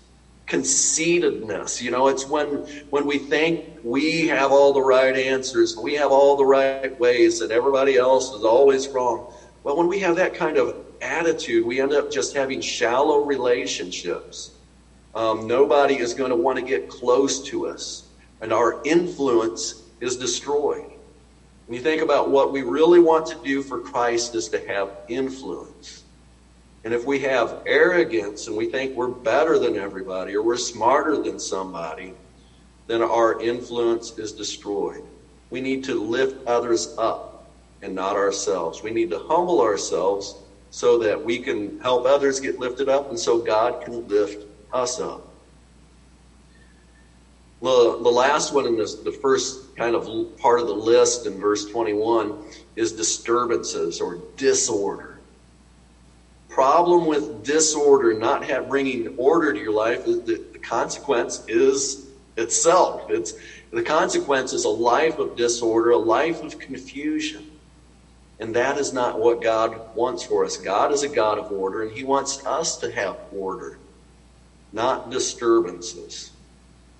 conceitedness. 0.46 1.80
You 1.80 1.90
know, 1.90 2.06
it's 2.08 2.26
when 2.26 2.60
when 2.90 3.04
we 3.06 3.18
think 3.18 3.58
we 3.82 4.26
have 4.28 4.52
all 4.52 4.72
the 4.72 4.82
right 4.82 5.16
answers, 5.16 5.76
we 5.76 5.94
have 5.94 6.12
all 6.12 6.36
the 6.36 6.44
right 6.44 6.98
ways, 6.98 7.40
and 7.40 7.50
everybody 7.50 7.96
else 7.96 8.32
is 8.32 8.44
always 8.44 8.88
wrong. 8.88 9.20
Well, 9.64 9.76
when 9.76 9.86
we 9.86 10.00
have 10.00 10.16
that 10.16 10.34
kind 10.34 10.56
of 10.56 10.76
attitude, 11.00 11.64
we 11.64 11.80
end 11.80 11.92
up 11.92 12.10
just 12.10 12.34
having 12.34 12.60
shallow 12.60 13.24
relationships. 13.24 14.52
Um, 15.14 15.46
nobody 15.46 15.98
is 15.98 16.14
going 16.14 16.30
to 16.30 16.36
want 16.36 16.58
to 16.58 16.64
get 16.64 16.88
close 16.88 17.42
to 17.48 17.68
us 17.68 18.04
and 18.42 18.52
our 18.52 18.82
influence 18.84 19.82
is 20.00 20.16
destroyed. 20.16 20.90
When 21.66 21.76
you 21.76 21.82
think 21.82 22.02
about 22.02 22.28
what 22.28 22.52
we 22.52 22.62
really 22.62 22.98
want 22.98 23.24
to 23.26 23.36
do 23.44 23.62
for 23.62 23.78
Christ 23.78 24.34
is 24.34 24.48
to 24.48 24.66
have 24.66 24.90
influence. 25.08 26.02
And 26.84 26.92
if 26.92 27.06
we 27.06 27.20
have 27.20 27.62
arrogance 27.66 28.48
and 28.48 28.56
we 28.56 28.66
think 28.66 28.96
we're 28.96 29.08
better 29.08 29.60
than 29.60 29.76
everybody 29.76 30.34
or 30.34 30.42
we're 30.42 30.56
smarter 30.56 31.22
than 31.22 31.38
somebody, 31.38 32.14
then 32.88 33.00
our 33.00 33.40
influence 33.40 34.18
is 34.18 34.32
destroyed. 34.32 35.04
We 35.50 35.60
need 35.60 35.84
to 35.84 35.94
lift 35.94 36.44
others 36.48 36.96
up 36.98 37.31
and 37.82 37.94
not 37.94 38.16
ourselves. 38.16 38.82
We 38.82 38.90
need 38.90 39.10
to 39.10 39.18
humble 39.18 39.60
ourselves 39.60 40.36
so 40.70 40.98
that 40.98 41.22
we 41.22 41.38
can 41.38 41.78
help 41.80 42.06
others 42.06 42.40
get 42.40 42.58
lifted 42.58 42.88
up 42.88 43.10
and 43.10 43.18
so 43.18 43.38
God 43.38 43.84
can 43.84 44.08
lift 44.08 44.46
us 44.72 45.00
up. 45.00 45.28
The, 47.60 48.00
the 48.02 48.10
last 48.10 48.52
one 48.52 48.66
in 48.66 48.76
this, 48.76 48.96
the 48.96 49.12
first 49.12 49.76
kind 49.76 49.94
of 49.94 50.36
part 50.38 50.60
of 50.60 50.66
the 50.66 50.74
list 50.74 51.26
in 51.26 51.38
verse 51.38 51.66
21 51.66 52.42
is 52.74 52.92
disturbances 52.92 54.00
or 54.00 54.18
disorder. 54.36 55.20
Problem 56.48 57.06
with 57.06 57.44
disorder, 57.44 58.14
not 58.14 58.44
have, 58.44 58.68
bringing 58.68 59.16
order 59.16 59.52
to 59.52 59.58
your 59.58 59.72
life, 59.72 60.06
is 60.06 60.22
the, 60.22 60.44
the 60.52 60.58
consequence 60.58 61.44
is 61.48 62.08
itself. 62.36 63.10
It's 63.10 63.34
The 63.72 63.82
consequence 63.82 64.52
is 64.52 64.64
a 64.64 64.68
life 64.68 65.18
of 65.18 65.36
disorder, 65.36 65.90
a 65.90 65.96
life 65.96 66.42
of 66.42 66.58
confusion. 66.58 67.51
And 68.40 68.54
that 68.56 68.78
is 68.78 68.92
not 68.92 69.20
what 69.20 69.42
God 69.42 69.94
wants 69.94 70.22
for 70.24 70.44
us. 70.44 70.56
God 70.56 70.92
is 70.92 71.02
a 71.02 71.08
God 71.08 71.38
of 71.38 71.52
order, 71.52 71.82
and 71.82 71.92
He 71.92 72.04
wants 72.04 72.44
us 72.44 72.76
to 72.78 72.90
have 72.90 73.16
order, 73.32 73.78
not 74.72 75.10
disturbances. 75.10 76.32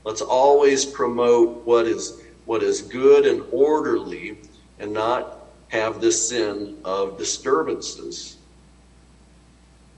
Let's 0.05 0.21
always 0.21 0.85
promote 0.85 1.65
what 1.65 1.87
is, 1.87 2.21
what 2.45 2.63
is 2.63 2.83
good 2.83 3.27
and 3.27 3.43
orderly 3.53 4.39
and 4.79 4.93
not 4.93 5.39
have 5.69 6.01
this 6.01 6.29
sin 6.29 6.77
of 6.85 7.17
disturbances. 7.19 8.37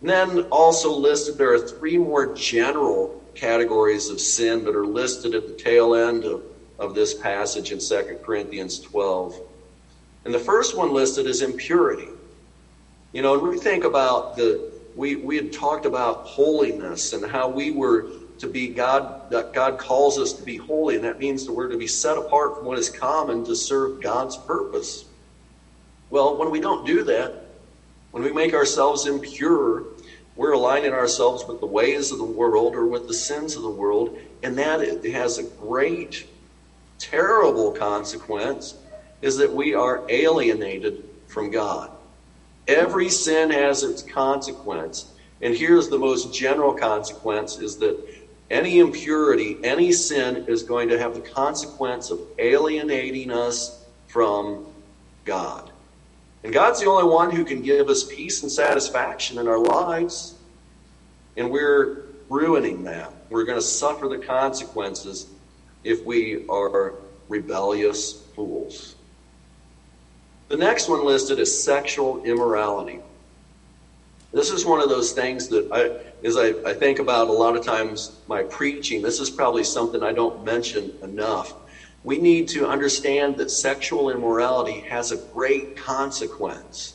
And 0.00 0.10
then 0.10 0.40
also 0.50 0.92
listed, 0.92 1.38
there 1.38 1.52
are 1.52 1.58
three 1.58 1.96
more 1.96 2.34
general 2.34 3.22
categories 3.34 4.10
of 4.10 4.20
sin 4.20 4.64
that 4.64 4.76
are 4.76 4.86
listed 4.86 5.34
at 5.34 5.48
the 5.48 5.54
tail 5.54 5.94
end 5.94 6.24
of, 6.24 6.42
of 6.78 6.94
this 6.94 7.14
passage 7.14 7.72
in 7.72 7.78
2 7.78 8.20
Corinthians 8.22 8.78
12. 8.78 9.40
And 10.24 10.32
the 10.32 10.38
first 10.38 10.76
one 10.76 10.92
listed 10.92 11.26
is 11.26 11.42
impurity. 11.42 12.08
You 13.12 13.22
know, 13.22 13.38
when 13.38 13.50
we 13.50 13.58
think 13.58 13.84
about 13.84 14.36
the, 14.36 14.72
we, 14.96 15.16
we 15.16 15.36
had 15.36 15.52
talked 15.52 15.86
about 15.86 16.26
holiness 16.26 17.12
and 17.12 17.24
how 17.24 17.48
we 17.48 17.70
were 17.70 18.08
to 18.38 18.48
be 18.48 18.68
God, 18.68 19.30
that 19.30 19.52
God 19.52 19.78
calls 19.78 20.18
us 20.18 20.32
to 20.34 20.42
be 20.42 20.56
holy, 20.56 20.96
and 20.96 21.04
that 21.04 21.18
means 21.18 21.46
that 21.46 21.52
we're 21.52 21.68
to 21.68 21.76
be 21.76 21.86
set 21.86 22.16
apart 22.16 22.56
from 22.56 22.66
what 22.66 22.78
is 22.78 22.90
common 22.90 23.44
to 23.44 23.54
serve 23.54 24.00
God's 24.00 24.36
purpose. 24.36 25.04
Well, 26.10 26.36
when 26.36 26.50
we 26.50 26.60
don't 26.60 26.86
do 26.86 27.04
that, 27.04 27.44
when 28.10 28.22
we 28.22 28.32
make 28.32 28.54
ourselves 28.54 29.06
impure, 29.06 29.84
we're 30.36 30.52
aligning 30.52 30.92
ourselves 30.92 31.44
with 31.46 31.60
the 31.60 31.66
ways 31.66 32.10
of 32.10 32.18
the 32.18 32.24
world 32.24 32.74
or 32.74 32.86
with 32.86 33.06
the 33.06 33.14
sins 33.14 33.56
of 33.56 33.62
the 33.62 33.70
world, 33.70 34.18
and 34.42 34.58
that 34.58 35.04
has 35.04 35.38
a 35.38 35.44
great, 35.44 36.26
terrible 36.98 37.72
consequence 37.72 38.74
is 39.24 39.38
that 39.38 39.50
we 39.50 39.72
are 39.74 40.04
alienated 40.10 41.02
from 41.28 41.50
God. 41.50 41.90
Every 42.68 43.08
sin 43.08 43.50
has 43.50 43.82
its 43.82 44.02
consequence. 44.02 45.14
And 45.40 45.56
here's 45.56 45.88
the 45.88 45.98
most 45.98 46.34
general 46.34 46.74
consequence 46.74 47.58
is 47.58 47.78
that 47.78 47.98
any 48.50 48.80
impurity, 48.80 49.56
any 49.64 49.92
sin 49.92 50.44
is 50.46 50.62
going 50.62 50.90
to 50.90 50.98
have 50.98 51.14
the 51.14 51.22
consequence 51.22 52.10
of 52.10 52.20
alienating 52.38 53.30
us 53.30 53.82
from 54.08 54.66
God. 55.24 55.70
And 56.42 56.52
God's 56.52 56.82
the 56.82 56.90
only 56.90 57.10
one 57.10 57.30
who 57.30 57.46
can 57.46 57.62
give 57.62 57.88
us 57.88 58.04
peace 58.04 58.42
and 58.42 58.52
satisfaction 58.52 59.38
in 59.38 59.48
our 59.48 59.58
lives. 59.58 60.34
And 61.38 61.50
we're 61.50 62.02
ruining 62.28 62.84
that. 62.84 63.10
We're 63.30 63.44
going 63.44 63.58
to 63.58 63.66
suffer 63.66 64.06
the 64.06 64.18
consequences 64.18 65.28
if 65.82 66.04
we 66.04 66.46
are 66.48 66.96
rebellious 67.30 68.20
fools. 68.36 68.96
The 70.48 70.56
next 70.56 70.88
one 70.88 71.04
listed 71.04 71.38
is 71.38 71.64
sexual 71.64 72.22
immorality. 72.24 73.00
This 74.32 74.50
is 74.50 74.64
one 74.64 74.80
of 74.80 74.88
those 74.88 75.12
things 75.12 75.48
that 75.48 75.70
I, 75.72 76.26
as 76.26 76.36
I, 76.36 76.48
I 76.68 76.74
think 76.74 76.98
about 76.98 77.28
a 77.28 77.32
lot 77.32 77.56
of 77.56 77.64
times 77.64 78.16
my 78.26 78.42
preaching, 78.42 79.00
this 79.00 79.20
is 79.20 79.30
probably 79.30 79.64
something 79.64 80.02
I 80.02 80.12
don't 80.12 80.44
mention 80.44 80.92
enough 81.02 81.54
we 82.04 82.18
need 82.18 82.46
to 82.48 82.68
understand 82.68 83.38
that 83.38 83.50
sexual 83.50 84.10
immorality 84.10 84.80
has 84.80 85.10
a 85.10 85.16
great 85.16 85.74
consequence. 85.74 86.94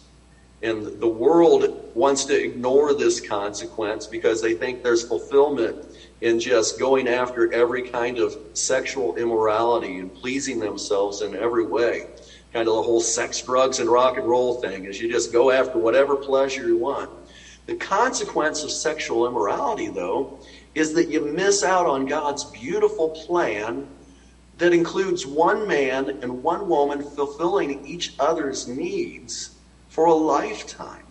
And 0.62 0.99
the 0.99 1.07
world 1.07 1.91
wants 1.95 2.25
to 2.25 2.39
ignore 2.39 2.93
this 2.93 3.19
consequence 3.19 4.05
because 4.05 4.39
they 4.39 4.53
think 4.53 4.83
there's 4.83 5.01
fulfillment 5.01 5.83
in 6.21 6.39
just 6.39 6.77
going 6.77 7.07
after 7.07 7.51
every 7.51 7.81
kind 7.81 8.19
of 8.19 8.38
sexual 8.53 9.15
immorality 9.15 9.97
and 9.97 10.13
pleasing 10.13 10.59
themselves 10.59 11.21
in 11.21 11.35
every 11.35 11.65
way. 11.65 12.05
Kind 12.53 12.67
of 12.67 12.75
the 12.75 12.81
whole 12.81 13.01
sex, 13.01 13.41
drugs, 13.41 13.79
and 13.79 13.89
rock 13.89 14.17
and 14.17 14.27
roll 14.27 14.59
thing 14.62 14.85
is 14.85 14.99
you 14.99 15.12
just 15.12 15.31
go 15.31 15.51
after 15.51 15.77
whatever 15.77 16.15
pleasure 16.15 16.67
you 16.67 16.77
want. 16.77 17.12
The 17.67 17.75
consequence 17.75 18.63
of 18.63 18.71
sexual 18.71 19.27
immorality, 19.27 19.88
though, 19.88 20.39
is 20.73 20.93
that 20.93 21.09
you 21.09 21.21
miss 21.21 21.63
out 21.63 21.85
on 21.85 22.07
God's 22.07 22.45
beautiful 22.45 23.09
plan 23.09 23.88
that 24.57 24.73
includes 24.73 25.25
one 25.25 25.67
man 25.67 26.09
and 26.21 26.43
one 26.43 26.67
woman 26.67 27.01
fulfilling 27.01 27.85
each 27.85 28.13
other's 28.19 28.67
needs 28.67 29.51
for 29.89 30.05
a 30.05 30.13
lifetime. 30.13 31.05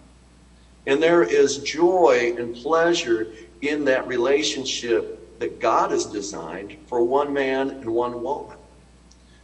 And 0.86 1.02
there 1.02 1.22
is 1.22 1.58
joy 1.58 2.34
and 2.36 2.54
pleasure 2.54 3.32
in 3.62 3.84
that 3.84 4.06
relationship 4.06 5.38
that 5.38 5.60
God 5.60 5.92
has 5.92 6.04
designed 6.04 6.76
for 6.88 7.02
one 7.02 7.32
man 7.32 7.70
and 7.70 7.90
one 7.90 8.22
woman. 8.22 8.57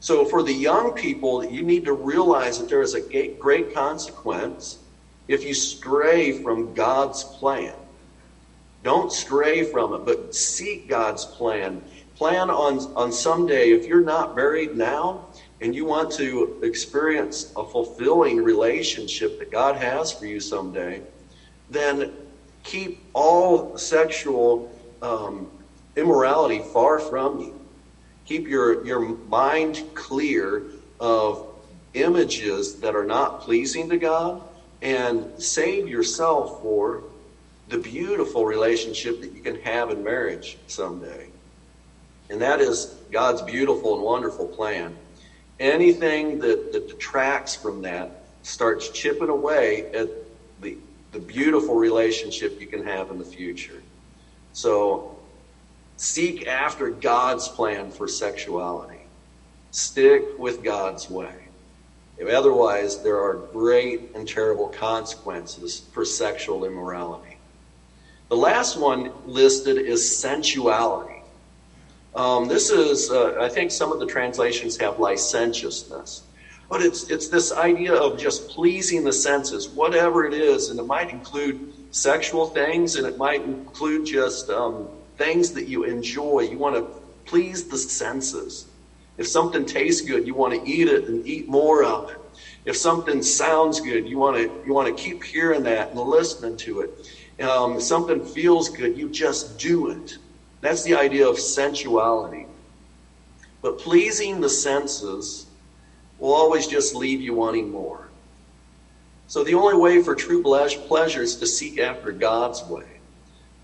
So, 0.04 0.26
for 0.26 0.42
the 0.42 0.52
young 0.52 0.92
people, 0.92 1.42
you 1.42 1.62
need 1.62 1.86
to 1.86 1.94
realize 1.94 2.58
that 2.58 2.68
there 2.68 2.82
is 2.82 2.92
a 2.92 3.28
great 3.38 3.72
consequence 3.72 4.80
if 5.28 5.46
you 5.46 5.54
stray 5.54 6.42
from 6.42 6.74
God's 6.74 7.24
plan. 7.24 7.72
Don't 8.82 9.10
stray 9.10 9.62
from 9.62 9.94
it, 9.94 10.04
but 10.04 10.34
seek 10.34 10.88
God's 10.88 11.24
plan 11.24 11.82
plan 12.16 12.50
on, 12.50 12.80
on 12.96 13.10
someday, 13.10 13.70
if 13.70 13.86
you're 13.86 14.04
not 14.04 14.36
married 14.36 14.76
now 14.76 15.24
and 15.62 15.74
you 15.74 15.86
want 15.86 16.12
to 16.12 16.60
experience 16.62 17.50
a 17.56 17.64
fulfilling 17.64 18.36
relationship 18.36 19.38
that 19.38 19.50
God 19.50 19.74
has 19.76 20.12
for 20.12 20.26
you 20.26 20.38
someday, 20.38 21.00
then 21.70 22.12
keep 22.62 23.02
all 23.14 23.78
sexual 23.78 24.70
um, 25.00 25.50
immorality 25.96 26.62
far 26.74 26.98
from 26.98 27.40
you. 27.40 27.63
Keep 28.26 28.48
your, 28.48 28.84
your 28.86 29.00
mind 29.00 29.82
clear 29.94 30.62
of 30.98 31.46
images 31.94 32.80
that 32.80 32.96
are 32.96 33.04
not 33.04 33.40
pleasing 33.40 33.88
to 33.90 33.96
God 33.96 34.42
and 34.82 35.30
save 35.42 35.88
yourself 35.88 36.62
for 36.62 37.04
the 37.68 37.78
beautiful 37.78 38.44
relationship 38.44 39.20
that 39.20 39.32
you 39.32 39.40
can 39.40 39.60
have 39.60 39.90
in 39.90 40.04
marriage 40.04 40.58
someday. 40.66 41.28
And 42.30 42.40
that 42.40 42.60
is 42.60 42.86
God's 43.10 43.42
beautiful 43.42 43.94
and 43.94 44.02
wonderful 44.02 44.46
plan. 44.46 44.96
Anything 45.60 46.38
that, 46.40 46.72
that 46.72 46.88
detracts 46.88 47.54
from 47.54 47.82
that 47.82 48.24
starts 48.42 48.88
chipping 48.90 49.28
away 49.28 49.92
at 49.92 50.08
the, 50.60 50.76
the 51.12 51.18
beautiful 51.18 51.76
relationship 51.76 52.60
you 52.60 52.66
can 52.66 52.84
have 52.84 53.10
in 53.10 53.18
the 53.18 53.24
future. 53.24 53.82
So 54.52 55.13
seek 55.96 56.46
after 56.46 56.90
God's 56.90 57.48
plan 57.48 57.90
for 57.90 58.08
sexuality. 58.08 59.00
Stick 59.70 60.38
with 60.38 60.62
God's 60.62 61.10
way. 61.10 61.34
Otherwise, 62.22 63.02
there 63.02 63.18
are 63.18 63.34
great 63.52 64.12
and 64.14 64.26
terrible 64.26 64.68
consequences 64.68 65.82
for 65.92 66.04
sexual 66.04 66.64
immorality. 66.64 67.36
The 68.28 68.36
last 68.36 68.78
one 68.78 69.12
listed 69.26 69.76
is 69.78 70.16
sensuality. 70.16 71.22
Um, 72.14 72.46
this 72.46 72.70
is, 72.70 73.10
uh, 73.10 73.36
I 73.40 73.48
think 73.48 73.72
some 73.72 73.92
of 73.92 73.98
the 73.98 74.06
translations 74.06 74.76
have 74.78 75.00
licentiousness. 75.00 76.22
But 76.70 76.80
it's, 76.80 77.10
it's 77.10 77.28
this 77.28 77.52
idea 77.52 77.94
of 77.94 78.18
just 78.18 78.48
pleasing 78.48 79.04
the 79.04 79.12
senses, 79.12 79.68
whatever 79.68 80.24
it 80.24 80.32
is, 80.32 80.70
and 80.70 80.78
it 80.78 80.86
might 80.86 81.10
include 81.10 81.72
sexual 81.90 82.46
things, 82.46 82.96
and 82.96 83.06
it 83.06 83.18
might 83.18 83.42
include 83.42 84.06
just 84.06 84.48
um, 84.50 84.88
things 85.16 85.52
that 85.52 85.68
you 85.68 85.84
enjoy. 85.84 86.40
You 86.40 86.58
want 86.58 86.76
to 86.76 86.86
please 87.24 87.64
the 87.64 87.78
senses. 87.78 88.66
If 89.16 89.26
something 89.28 89.64
tastes 89.64 90.02
good, 90.02 90.26
you 90.26 90.34
want 90.34 90.54
to 90.54 90.70
eat 90.70 90.88
it 90.88 91.04
and 91.08 91.26
eat 91.26 91.48
more 91.48 91.84
of 91.84 92.10
it. 92.10 92.18
If 92.64 92.76
something 92.76 93.22
sounds 93.22 93.80
good, 93.80 94.08
you 94.08 94.18
want 94.18 94.36
to 94.36 94.62
you 94.66 94.72
want 94.72 94.94
to 94.94 95.02
keep 95.02 95.22
hearing 95.22 95.62
that 95.64 95.90
and 95.90 96.00
listening 96.00 96.56
to 96.58 96.80
it. 96.80 97.42
Um, 97.42 97.76
if 97.76 97.82
something 97.82 98.24
feels 98.24 98.68
good, 98.68 98.96
you 98.96 99.08
just 99.08 99.58
do 99.58 99.90
it. 99.90 100.18
That's 100.60 100.82
the 100.82 100.94
idea 100.94 101.28
of 101.28 101.38
sensuality. 101.38 102.46
But 103.60 103.78
pleasing 103.78 104.40
the 104.40 104.48
senses 104.48 105.46
will 106.18 106.32
always 106.32 106.66
just 106.66 106.94
leave 106.94 107.20
you 107.20 107.34
wanting 107.34 107.70
more. 107.70 108.08
So 109.26 109.42
the 109.42 109.54
only 109.54 109.76
way 109.76 110.02
for 110.02 110.14
true 110.14 110.42
pleasure 110.42 111.22
is 111.22 111.36
to 111.36 111.46
seek 111.46 111.78
after 111.78 112.12
God's 112.12 112.62
way. 112.64 112.93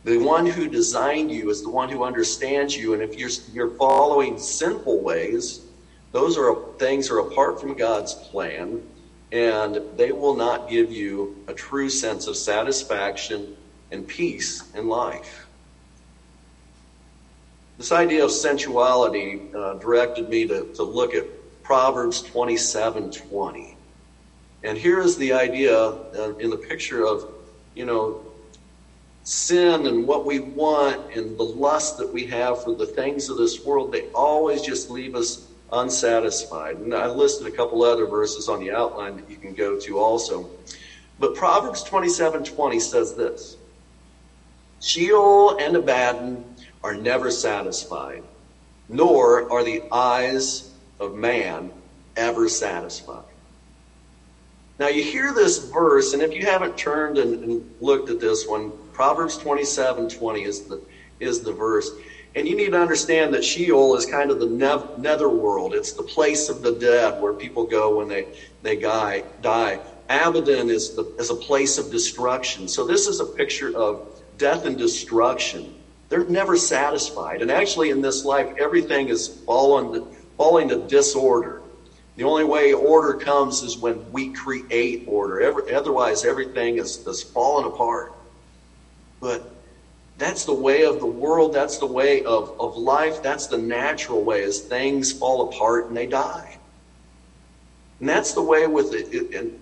The 0.04 0.16
one 0.16 0.46
who 0.46 0.68
designed 0.68 1.30
you 1.30 1.50
is 1.50 1.62
the 1.62 1.68
one 1.68 1.90
who 1.90 2.04
understands 2.04 2.76
you. 2.76 2.94
And 2.94 3.02
if 3.02 3.18
you're, 3.18 3.30
you're 3.52 3.76
following 3.76 4.38
sinful 4.38 5.00
ways, 5.00 5.60
those 6.12 6.38
are 6.38 6.56
things 6.78 7.10
are 7.10 7.18
apart 7.18 7.60
from 7.60 7.74
God's 7.74 8.14
plan, 8.14 8.82
and 9.30 9.80
they 9.96 10.10
will 10.10 10.34
not 10.34 10.68
give 10.68 10.90
you 10.90 11.44
a 11.46 11.54
true 11.54 11.90
sense 11.90 12.26
of 12.26 12.36
satisfaction 12.36 13.56
and 13.92 14.06
peace 14.08 14.72
in 14.74 14.88
life. 14.88 15.46
This 17.76 17.92
idea 17.92 18.24
of 18.24 18.30
sensuality 18.30 19.40
uh, 19.54 19.74
directed 19.74 20.28
me 20.28 20.46
to, 20.48 20.72
to 20.74 20.82
look 20.82 21.14
at 21.14 21.24
Proverbs 21.62 22.22
27 22.22 23.12
20. 23.12 23.76
And 24.64 24.76
here 24.76 25.00
is 25.00 25.16
the 25.16 25.32
idea 25.32 25.78
uh, 25.78 26.36
in 26.38 26.50
the 26.50 26.56
picture 26.56 27.06
of, 27.06 27.32
you 27.74 27.86
know, 27.86 28.20
sin 29.22 29.86
and 29.86 30.06
what 30.06 30.24
we 30.24 30.40
want 30.40 31.14
and 31.14 31.36
the 31.36 31.42
lust 31.42 31.98
that 31.98 32.12
we 32.12 32.26
have 32.26 32.62
for 32.62 32.74
the 32.74 32.86
things 32.86 33.28
of 33.28 33.36
this 33.36 33.64
world. 33.64 33.92
They 33.92 34.08
always 34.08 34.62
just 34.62 34.90
leave 34.90 35.14
us 35.14 35.46
unsatisfied. 35.72 36.76
And 36.76 36.94
I 36.94 37.06
listed 37.06 37.46
a 37.46 37.50
couple 37.50 37.82
other 37.82 38.06
verses 38.06 38.48
on 38.48 38.60
the 38.60 38.72
outline 38.72 39.16
that 39.16 39.30
you 39.30 39.36
can 39.36 39.54
go 39.54 39.78
to 39.78 39.98
also. 39.98 40.50
But 41.18 41.34
Proverbs 41.34 41.82
27 41.82 42.44
20 42.44 42.80
says 42.80 43.14
this 43.14 43.56
Sheol 44.80 45.58
and 45.58 45.76
Abaddon 45.76 46.44
are 46.82 46.94
never 46.94 47.30
satisfied, 47.30 48.22
nor 48.88 49.52
are 49.52 49.62
the 49.62 49.82
eyes 49.92 50.70
of 50.98 51.14
man 51.14 51.70
ever 52.16 52.48
satisfied. 52.48 53.24
Now 54.78 54.88
you 54.88 55.04
hear 55.04 55.34
this 55.34 55.58
verse, 55.66 56.14
and 56.14 56.22
if 56.22 56.32
you 56.32 56.46
haven't 56.46 56.78
turned 56.78 57.18
and, 57.18 57.44
and 57.44 57.74
looked 57.82 58.08
at 58.08 58.18
this 58.18 58.46
one, 58.46 58.72
Proverbs 59.00 59.38
27 59.38 60.10
20 60.10 60.42
is 60.42 60.60
the, 60.64 60.78
is 61.20 61.40
the 61.40 61.54
verse. 61.54 61.90
And 62.34 62.46
you 62.46 62.54
need 62.54 62.72
to 62.72 62.78
understand 62.78 63.32
that 63.32 63.42
Sheol 63.42 63.96
is 63.96 64.04
kind 64.04 64.30
of 64.30 64.40
the 64.40 64.92
netherworld. 64.98 65.72
It's 65.72 65.92
the 65.94 66.02
place 66.02 66.50
of 66.50 66.60
the 66.60 66.72
dead 66.72 67.18
where 67.22 67.32
people 67.32 67.64
go 67.64 67.96
when 67.96 68.08
they, 68.08 68.26
they 68.60 68.76
die. 68.76 69.24
die. 69.40 69.80
Abaddon 70.10 70.68
is, 70.68 70.94
the, 70.96 71.04
is 71.18 71.30
a 71.30 71.34
place 71.34 71.78
of 71.78 71.90
destruction. 71.90 72.68
So 72.68 72.86
this 72.86 73.06
is 73.06 73.20
a 73.20 73.24
picture 73.24 73.74
of 73.74 74.06
death 74.36 74.66
and 74.66 74.76
destruction. 74.76 75.74
They're 76.10 76.24
never 76.24 76.58
satisfied. 76.58 77.40
And 77.40 77.50
actually, 77.50 77.88
in 77.88 78.02
this 78.02 78.26
life, 78.26 78.54
everything 78.58 79.08
is 79.08 79.28
falling, 79.46 80.14
falling 80.36 80.68
to 80.68 80.86
disorder. 80.88 81.62
The 82.16 82.24
only 82.24 82.44
way 82.44 82.74
order 82.74 83.14
comes 83.14 83.62
is 83.62 83.78
when 83.78 84.12
we 84.12 84.34
create 84.34 85.04
order. 85.08 85.40
Every, 85.40 85.74
otherwise, 85.74 86.26
everything 86.26 86.76
is, 86.76 86.98
is 87.06 87.22
falling 87.22 87.64
apart. 87.64 88.12
But 89.20 89.42
that's 90.18 90.44
the 90.44 90.54
way 90.54 90.84
of 90.84 91.00
the 91.00 91.06
world. 91.06 91.52
That's 91.52 91.78
the 91.78 91.86
way 91.86 92.22
of, 92.22 92.52
of 92.60 92.76
life. 92.76 93.22
That's 93.22 93.46
the 93.46 93.58
natural 93.58 94.22
way 94.22 94.42
as 94.44 94.60
things 94.60 95.12
fall 95.12 95.42
apart 95.42 95.88
and 95.88 95.96
they 95.96 96.06
die. 96.06 96.58
And 98.00 98.08
that's 98.08 98.32
the 98.32 98.42
way 98.42 98.66
with 98.66 98.92
it. 98.92 99.06
it 99.12 99.34
and 99.34 99.52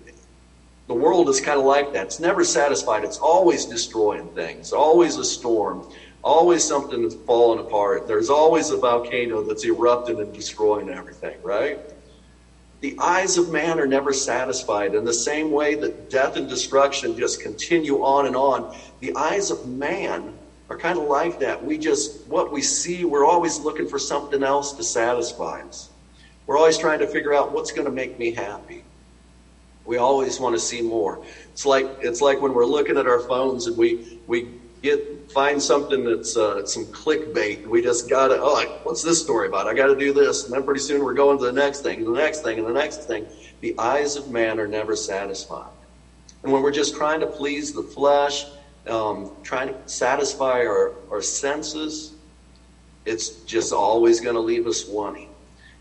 the 0.87 0.95
world 0.95 1.29
is 1.29 1.39
kind 1.39 1.59
of 1.59 1.65
like 1.65 1.93
that. 1.93 2.07
It's 2.07 2.19
never 2.19 2.43
satisfied. 2.43 3.03
It's 3.03 3.19
always 3.19 3.65
destroying 3.65 4.27
things. 4.29 4.73
Always 4.73 5.17
a 5.17 5.25
storm. 5.25 5.83
Always 6.23 6.65
something 6.65 7.03
that's 7.03 7.15
falling 7.27 7.59
apart. 7.59 8.07
There's 8.07 8.29
always 8.29 8.71
a 8.71 8.77
volcano 8.77 9.43
that's 9.43 9.63
erupting 9.65 10.19
and 10.19 10.33
destroying 10.33 10.89
everything, 10.89 11.37
right? 11.43 11.77
The 12.81 12.97
eyes 12.99 13.37
of 13.37 13.51
man 13.51 13.79
are 13.79 13.87
never 13.87 14.13
satisfied. 14.13 14.95
In 14.95 15.03
the 15.03 15.13
same 15.13 15.51
way 15.51 15.75
that 15.75 16.09
death 16.09 16.37
and 16.37 16.47
destruction 16.47 17.17
just 17.17 17.41
continue 17.41 18.03
on 18.03 18.25
and 18.25 18.35
on, 18.35 18.73
the 19.01 19.13
eyes 19.15 19.51
of 19.51 19.67
man 19.67 20.37
are 20.69 20.77
kind 20.77 20.97
of 20.97 21.05
like 21.05 21.39
that. 21.39 21.63
We 21.63 21.77
just, 21.77 22.25
what 22.27 22.51
we 22.51 22.61
see, 22.61 23.03
we're 23.03 23.25
always 23.25 23.59
looking 23.59 23.87
for 23.87 23.99
something 23.99 24.43
else 24.43 24.73
to 24.73 24.83
satisfy 24.83 25.61
us. 25.61 25.89
We're 26.45 26.57
always 26.57 26.77
trying 26.77 26.99
to 26.99 27.07
figure 27.07 27.33
out 27.33 27.51
what's 27.51 27.71
going 27.71 27.85
to 27.85 27.91
make 27.91 28.17
me 28.17 28.31
happy. 28.31 28.83
We 29.85 29.97
always 29.97 30.39
want 30.39 30.55
to 30.55 30.59
see 30.59 30.81
more. 30.81 31.19
It's 31.51 31.65
like 31.65 31.87
it's 31.99 32.21
like 32.21 32.39
when 32.41 32.53
we're 32.53 32.65
looking 32.65 32.97
at 32.97 33.07
our 33.07 33.19
phones 33.19 33.65
and 33.65 33.75
we 33.75 34.19
we 34.27 34.45
get 34.81 35.31
find 35.31 35.61
something 35.61 36.03
that's 36.03 36.35
uh, 36.37 36.65
some 36.65 36.85
clickbait. 36.87 37.65
We 37.65 37.81
just 37.81 38.09
gotta 38.09 38.39
oh, 38.41 38.79
what's 38.83 39.03
this 39.03 39.21
story 39.21 39.47
about? 39.47 39.67
I 39.67 39.73
got 39.73 39.87
to 39.87 39.95
do 39.95 40.13
this, 40.13 40.45
and 40.45 40.53
then 40.53 40.63
pretty 40.63 40.81
soon 40.81 41.03
we're 41.03 41.13
going 41.13 41.37
to 41.37 41.45
the 41.45 41.51
next 41.51 41.81
thing, 41.81 42.03
the 42.03 42.11
next 42.11 42.41
thing, 42.41 42.59
and 42.59 42.67
the 42.67 42.73
next 42.73 43.05
thing. 43.05 43.27
The 43.61 43.77
eyes 43.77 44.15
of 44.15 44.29
man 44.29 44.59
are 44.59 44.67
never 44.67 44.95
satisfied, 44.95 45.71
and 46.43 46.51
when 46.51 46.61
we're 46.61 46.71
just 46.71 46.95
trying 46.95 47.19
to 47.19 47.27
please 47.27 47.73
the 47.73 47.83
flesh 47.83 48.45
um, 48.87 49.31
trying 49.43 49.67
to 49.67 49.75
satisfy 49.85 50.65
our, 50.65 50.93
our 51.11 51.21
senses, 51.21 52.13
it's 53.05 53.29
just 53.45 53.71
always 53.71 54.19
going 54.19 54.35
to 54.35 54.41
leave 54.41 54.67
us 54.67 54.85
wanting. 54.87 55.29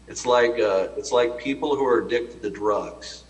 It's 0.07 0.25
like 0.25 0.59
uh, 0.59 0.89
it's 0.97 1.13
like 1.13 1.39
people 1.39 1.77
who 1.77 1.85
are 1.85 1.99
addicted 1.99 2.43
to 2.43 2.51
drugs. 2.51 3.25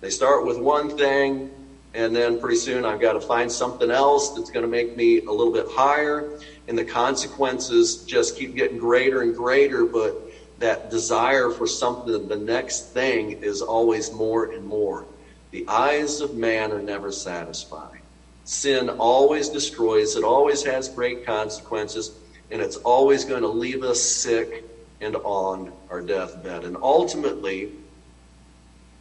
They 0.00 0.10
start 0.10 0.44
with 0.44 0.58
one 0.58 0.90
thing, 0.90 1.50
and 1.94 2.14
then 2.14 2.40
pretty 2.40 2.56
soon 2.56 2.84
I've 2.84 3.00
got 3.00 3.12
to 3.14 3.20
find 3.20 3.50
something 3.50 3.90
else 3.90 4.30
that's 4.30 4.50
going 4.50 4.64
to 4.64 4.70
make 4.70 4.96
me 4.96 5.20
a 5.20 5.30
little 5.30 5.52
bit 5.52 5.66
higher, 5.70 6.38
and 6.68 6.78
the 6.78 6.84
consequences 6.84 8.04
just 8.04 8.36
keep 8.36 8.54
getting 8.54 8.78
greater 8.78 9.22
and 9.22 9.36
greater. 9.36 9.84
But 9.84 10.30
that 10.58 10.90
desire 10.90 11.50
for 11.50 11.66
something, 11.66 12.28
the 12.28 12.36
next 12.36 12.92
thing, 12.92 13.42
is 13.42 13.60
always 13.60 14.12
more 14.12 14.52
and 14.52 14.64
more. 14.64 15.06
The 15.50 15.66
eyes 15.68 16.20
of 16.20 16.34
man 16.34 16.72
are 16.72 16.80
never 16.80 17.12
satisfied. 17.12 18.00
Sin 18.44 18.88
always 18.88 19.48
destroys, 19.48 20.16
it 20.16 20.24
always 20.24 20.62
has 20.62 20.88
great 20.88 21.26
consequences, 21.26 22.12
and 22.50 22.60
it's 22.60 22.76
always 22.76 23.24
going 23.24 23.42
to 23.42 23.48
leave 23.48 23.82
us 23.82 24.00
sick 24.00 24.64
and 25.00 25.16
on 25.16 25.72
our 25.90 26.00
deathbed. 26.00 26.64
And 26.64 26.76
ultimately, 26.80 27.72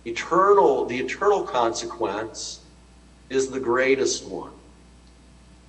eternal, 0.05 0.85
the 0.85 0.97
eternal 0.97 1.43
consequence 1.43 2.60
is 3.31 3.49
the 3.49 3.59
greatest 3.59 4.25
one. 4.25 4.51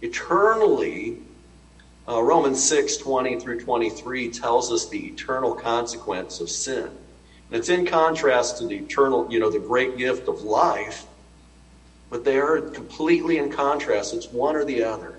Eternally, 0.00 1.18
uh, 2.08 2.22
Romans 2.22 2.62
6 2.62 2.96
20 2.96 3.38
through 3.38 3.60
23 3.60 4.30
tells 4.30 4.72
us 4.72 4.88
the 4.88 5.06
eternal 5.06 5.54
consequence 5.54 6.40
of 6.40 6.50
sin. 6.50 6.86
And 6.86 7.58
it's 7.58 7.68
in 7.68 7.86
contrast 7.86 8.58
to 8.58 8.66
the 8.66 8.76
eternal, 8.76 9.26
you 9.30 9.38
know, 9.38 9.50
the 9.50 9.58
great 9.58 9.96
gift 9.96 10.28
of 10.28 10.42
life 10.42 11.06
but 12.12 12.24
they 12.24 12.36
are 12.36 12.60
completely 12.60 13.38
in 13.38 13.50
contrast. 13.50 14.12
It's 14.12 14.30
one 14.30 14.54
or 14.54 14.66
the 14.66 14.84
other. 14.84 15.18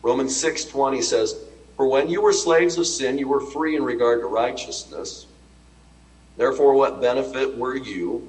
Romans 0.00 0.36
6:20 0.36 1.02
says, 1.02 1.34
"For 1.76 1.84
when 1.84 2.08
you 2.08 2.20
were 2.20 2.32
slaves 2.32 2.78
of 2.78 2.86
sin, 2.86 3.18
you 3.18 3.26
were 3.26 3.40
free 3.40 3.74
in 3.74 3.82
regard 3.82 4.20
to 4.20 4.28
righteousness. 4.28 5.26
Therefore, 6.36 6.74
what 6.74 7.00
benefit 7.00 7.58
were 7.58 7.74
you 7.74 8.28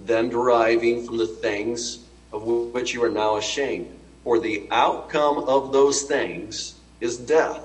then 0.00 0.28
deriving 0.28 1.06
from 1.06 1.16
the 1.16 1.26
things 1.26 2.00
of 2.32 2.42
which 2.44 2.94
you 2.94 3.02
are 3.04 3.10
now 3.10 3.36
ashamed? 3.36 3.88
For 4.22 4.38
the 4.38 4.66
outcome 4.70 5.38
of 5.48 5.72
those 5.72 6.02
things 6.02 6.74
is 7.00 7.16
death." 7.16 7.62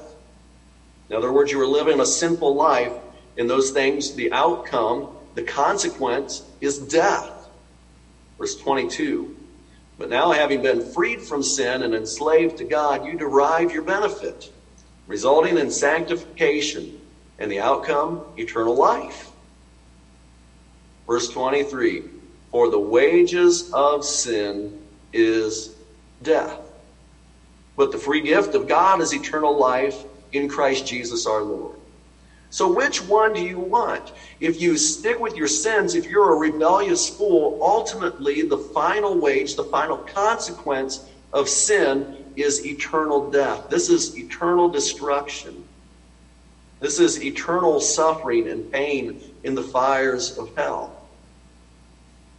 In 1.09 1.15
other 1.15 1.31
words, 1.31 1.51
you 1.51 1.59
are 1.61 1.67
living 1.67 1.99
a 1.99 2.05
sinful 2.05 2.53
life, 2.53 2.93
and 3.37 3.49
those 3.49 3.71
things, 3.71 4.13
the 4.13 4.31
outcome, 4.31 5.07
the 5.35 5.41
consequence 5.41 6.43
is 6.61 6.77
death. 6.77 7.31
Verse 8.37 8.55
22 8.55 9.35
But 9.97 10.09
now, 10.09 10.31
having 10.31 10.61
been 10.61 10.81
freed 10.81 11.21
from 11.21 11.43
sin 11.43 11.83
and 11.83 11.93
enslaved 11.93 12.57
to 12.57 12.63
God, 12.63 13.05
you 13.05 13.17
derive 13.17 13.73
your 13.73 13.83
benefit, 13.83 14.51
resulting 15.07 15.57
in 15.57 15.71
sanctification, 15.71 17.01
and 17.39 17.51
the 17.51 17.59
outcome, 17.59 18.21
eternal 18.37 18.75
life. 18.75 19.31
Verse 21.07 21.29
23 21.29 22.03
For 22.51 22.69
the 22.69 22.79
wages 22.79 23.69
of 23.73 24.05
sin 24.05 24.71
is 25.13 25.75
death. 26.21 26.59
But 27.75 27.91
the 27.91 27.97
free 27.97 28.21
gift 28.21 28.55
of 28.55 28.67
God 28.67 29.01
is 29.01 29.13
eternal 29.13 29.57
life 29.57 30.05
in 30.33 30.49
Christ 30.49 30.85
Jesus 30.85 31.25
our 31.25 31.43
Lord. 31.43 31.77
So, 32.51 32.67
which 32.67 33.01
one 33.01 33.33
do 33.33 33.41
you 33.41 33.59
want? 33.59 34.11
If 34.39 34.59
you 34.59 34.77
stick 34.77 35.19
with 35.19 35.35
your 35.35 35.47
sins, 35.47 35.93
if 35.93 36.09
you're 36.09 36.33
a 36.33 36.37
rebellious 36.37 37.07
fool, 37.07 37.57
ultimately 37.61 38.41
the 38.41 38.57
final 38.57 39.19
wage, 39.19 39.55
the 39.55 39.63
final 39.63 39.99
consequence 39.99 41.01
of 41.31 41.47
sin 41.47 42.07
is 42.35 42.65
eternal 42.65 43.21
death. 43.21 43.61
This 43.69 43.89
is 43.89 44.17
eternal 44.17 44.67
destruction. 44.67 45.63
This 46.79 46.99
is 46.99 47.21
eternal 47.21 47.79
suffering 47.79 48.47
and 48.47 48.69
pain 48.71 49.13
in 49.43 49.53
the 49.53 49.63
fires 49.63 50.31
of 50.31 50.49
hell. 50.55 50.91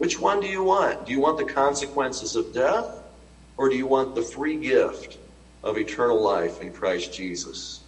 Which 0.01 0.19
one 0.19 0.41
do 0.41 0.47
you 0.47 0.63
want? 0.65 1.05
Do 1.05 1.13
you 1.13 1.21
want 1.21 1.37
the 1.37 1.53
consequences 1.53 2.35
of 2.35 2.55
death, 2.55 3.03
or 3.59 3.69
do 3.69 3.77
you 3.77 3.87
want 3.87 4.15
the 4.15 4.23
free 4.23 4.57
gift 4.57 5.19
of 5.63 5.77
eternal 5.77 6.23
life 6.23 6.63
in 6.63 6.73
Christ 6.73 7.13
Jesus? 7.13 7.81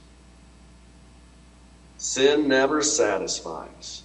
Sin 1.96 2.48
never 2.48 2.82
satisfies. 2.82 4.02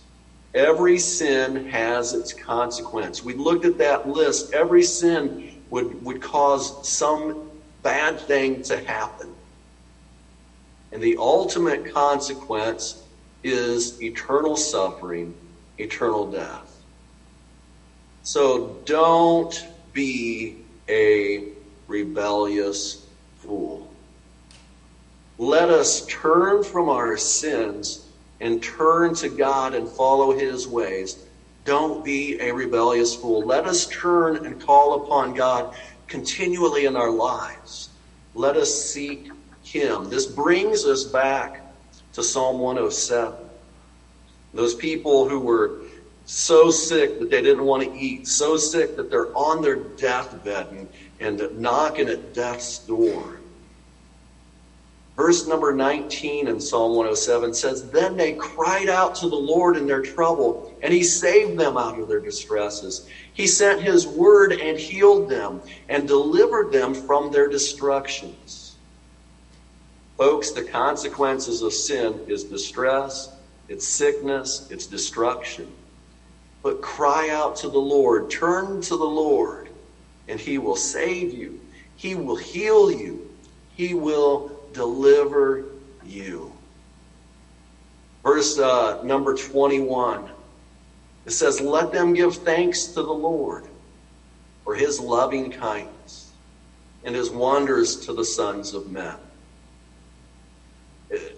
Every 0.54 0.98
sin 0.98 1.68
has 1.68 2.14
its 2.14 2.32
consequence. 2.32 3.24
We 3.24 3.34
looked 3.34 3.66
at 3.66 3.78
that 3.80 4.08
list. 4.08 4.54
Every 4.54 4.84
sin 4.84 5.62
would, 5.70 6.02
would 6.06 6.22
cause 6.22 6.88
some 6.88 7.52
bad 7.84 8.22
thing 8.22 8.64
to 8.64 8.82
happen. 8.86 9.36
And 10.94 11.04
the 11.04 11.18
ultimate 11.20 11.94
consequence 11.94 13.04
is 13.44 14.02
eternal 14.02 14.56
suffering, 14.56 15.36
eternal 15.78 16.32
death. 16.32 16.67
So 18.28 18.76
don't 18.84 19.66
be 19.94 20.58
a 20.90 21.46
rebellious 21.88 23.06
fool. 23.38 23.90
Let 25.38 25.70
us 25.70 26.06
turn 26.08 26.62
from 26.62 26.90
our 26.90 27.16
sins 27.16 28.06
and 28.42 28.62
turn 28.62 29.16
to 29.16 29.30
God 29.30 29.74
and 29.76 29.88
follow 29.88 30.34
his 30.34 30.68
ways. 30.68 31.24
Don't 31.64 32.04
be 32.04 32.38
a 32.42 32.52
rebellious 32.52 33.16
fool. 33.16 33.46
Let 33.46 33.66
us 33.66 33.88
turn 33.88 34.46
and 34.46 34.62
call 34.62 35.06
upon 35.06 35.34
God 35.34 35.78
continually 36.10 36.84
in 36.84 36.98
our 36.98 37.10
lives. 37.10 37.92
Let 38.36 38.58
us 38.58 38.74
seek 38.74 39.32
him. 39.64 40.10
This 40.10 40.26
brings 40.26 40.84
us 40.84 41.06
back 41.06 41.66
to 42.12 42.22
Psalm 42.22 42.60
107. 42.60 43.36
Those 44.54 44.76
people 44.76 45.30
who 45.30 45.40
were 45.40 45.87
so 46.28 46.70
sick 46.70 47.20
that 47.20 47.32
they 47.32 47.42
didn't 47.42 47.64
want 47.64 47.84
to 47.84 47.98
eat, 47.98 48.28
so 48.28 48.58
sick 48.58 48.98
that 48.98 49.10
they're 49.10 49.36
on 49.36 49.62
their 49.62 49.78
deathbed 49.78 50.68
and, 50.72 50.90
and 51.22 51.60
knocking 51.60 52.10
at 52.10 52.34
death's 52.34 52.80
door. 52.80 53.40
Verse 55.16 55.48
number 55.48 55.74
19 55.74 56.50
in 56.50 56.62
Psalm 56.62 56.96
107 56.96 57.54
says, 57.54 57.90
Then 57.90 58.18
they 58.18 58.34
cried 58.34 58.90
out 58.90 59.16
to 59.16 59.30
the 59.30 59.36
Lord 59.36 59.78
in 59.78 59.88
their 59.88 60.02
trouble, 60.02 60.78
and 60.84 60.94
he 60.94 61.02
saved 61.02 61.58
them 61.58 61.78
out 61.78 61.98
of 61.98 62.10
their 62.10 62.20
distresses. 62.20 63.08
He 63.34 63.48
sent 63.48 63.82
his 63.82 64.06
word 64.06 64.52
and 64.52 64.78
healed 64.78 65.30
them 65.30 65.62
and 65.88 66.08
delivered 66.08 66.74
them 66.74 66.94
from 66.94 67.32
their 67.32 67.48
destructions. 67.48 68.76
Folks, 70.18 70.52
the 70.52 70.64
consequences 70.64 71.62
of 71.62 71.74
sin 71.74 72.20
is 72.28 72.44
distress, 72.44 73.30
it's 73.70 73.88
sickness, 73.88 74.68
it's 74.70 74.88
destruction. 74.88 75.72
But 76.64 76.82
cry 76.82 77.30
out 77.30 77.56
to 77.58 77.70
the 77.70 77.80
Lord, 77.80 78.30
turn 78.30 78.82
to 78.82 78.98
the 78.98 79.06
Lord, 79.06 79.70
and 80.28 80.40
he 80.40 80.58
will 80.58 80.76
save 80.76 81.32
you. 81.32 81.60
He 81.96 82.16
will 82.16 82.36
heal 82.36 82.92
you. 82.92 83.22
He 83.76 83.94
will 83.94 84.46
deliver 84.72 85.64
you. 86.04 86.54
Verse 88.24 88.58
uh, 88.58 88.98
number 89.02 89.34
21. 89.34 90.32
It 91.26 91.32
says, 91.32 91.60
Let 91.60 91.92
them 91.92 92.14
give 92.14 92.36
thanks 92.36 92.88
to 92.88 93.02
the 93.04 93.14
Lord 93.14 93.64
for 94.64 94.76
his 94.76 95.00
loving 95.00 95.50
kindness 95.50 96.32
and 97.04 97.16
his 97.16 97.30
wonders 97.30 97.96
to 97.98 98.14
the 98.14 98.24
sons 98.26 98.74
of 98.74 98.88
men. 98.88 99.16
The 101.10 101.34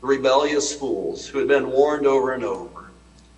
rebellious 0.00 0.72
fools 0.72 1.26
who 1.26 1.38
had 1.38 1.48
been 1.48 1.68
warned 1.68 2.06
over 2.06 2.32
and 2.32 2.44
over, 2.44 2.71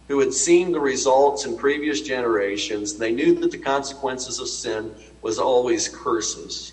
who 0.08 0.20
had 0.20 0.32
seen 0.34 0.72
the 0.72 0.80
results 0.80 1.44
in 1.46 1.54
previous 1.54 2.00
generations, 2.00 2.94
they 2.94 3.12
knew 3.12 3.32
that 3.34 3.50
the 3.50 3.58
consequences 3.58 4.38
of 4.40 4.48
sin 4.48 4.92
was 5.22 5.38
always 5.38 5.88
curses. 5.88 6.72